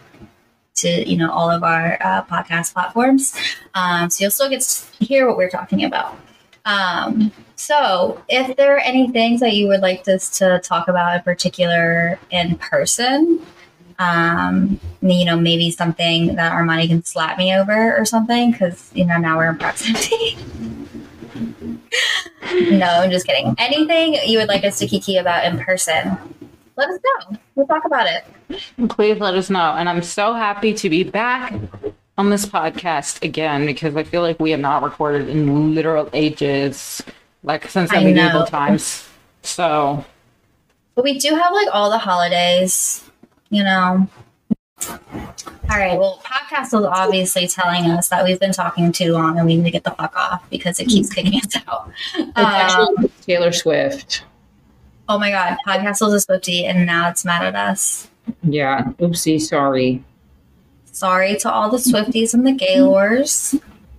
[0.81, 3.33] to you know all of our uh, podcast platforms.
[3.75, 6.17] Um, so you'll still get to hear what we're talking about.
[6.65, 11.15] Um, so if there are any things that you would like us to talk about
[11.15, 13.45] in particular in person,
[13.99, 19.05] um, you know, maybe something that Armoni can slap me over or something, because you
[19.05, 20.37] know now we're in proximity.
[22.71, 23.53] no, I'm just kidding.
[23.57, 26.17] Anything you would like us to kiki about in person,
[26.75, 27.37] let us know.
[27.55, 28.25] We'll talk about it.
[28.89, 29.73] Please let us know.
[29.73, 31.53] And I'm so happy to be back
[32.17, 37.03] on this podcast again because I feel like we have not recorded in literal ages,
[37.43, 39.07] like since the medieval times.
[39.43, 40.05] So
[40.95, 43.08] But we do have like all the holidays,
[43.49, 44.07] you know.
[44.87, 45.99] All right.
[45.99, 49.65] Well, podcast is obviously telling us that we've been talking too long and we need
[49.65, 51.91] to get the fuck off because it keeps kicking us out.
[52.35, 54.23] Um, Taylor Swift.
[55.09, 58.09] oh my god, podcast is a Swifty and now it's mad at us.
[58.43, 58.85] Yeah.
[58.99, 59.41] Oopsie.
[59.41, 60.03] Sorry.
[60.91, 63.55] Sorry to all the Swifties and the Gaylors.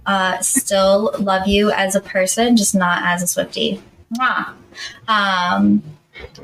[0.07, 3.81] Uh, still love you as a person, just not as a Swifty.
[4.19, 4.55] Mwah.
[5.09, 5.83] Um,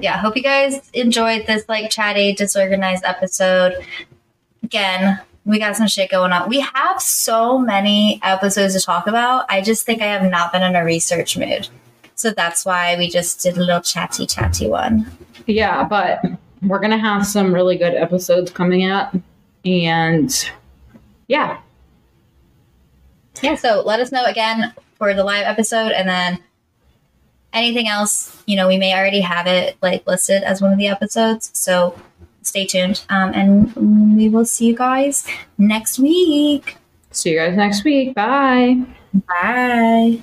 [0.01, 3.75] yeah, hope you guys enjoyed this like chatty, disorganized episode.
[4.63, 6.49] Again, we got some shit going on.
[6.49, 9.47] We have so many episodes to talk about.
[9.49, 11.69] I just think I have not been in a research mood.
[12.17, 15.07] So that's why we just did a little chatty, chatty one.
[15.47, 16.25] Yeah, but
[16.63, 19.15] we're gonna have some really good episodes coming up,
[19.65, 20.51] and
[21.29, 21.59] yeah,
[23.43, 26.39] yeah so let us know again for the live episode and then
[27.57, 30.87] anything else you know we may already have it like listed as one of the
[30.87, 31.99] episodes so
[32.43, 35.27] stay tuned um, and we will see you guys
[35.59, 36.77] next week
[37.11, 38.15] see you guys next week.
[38.15, 38.83] Bye.
[39.27, 40.21] bye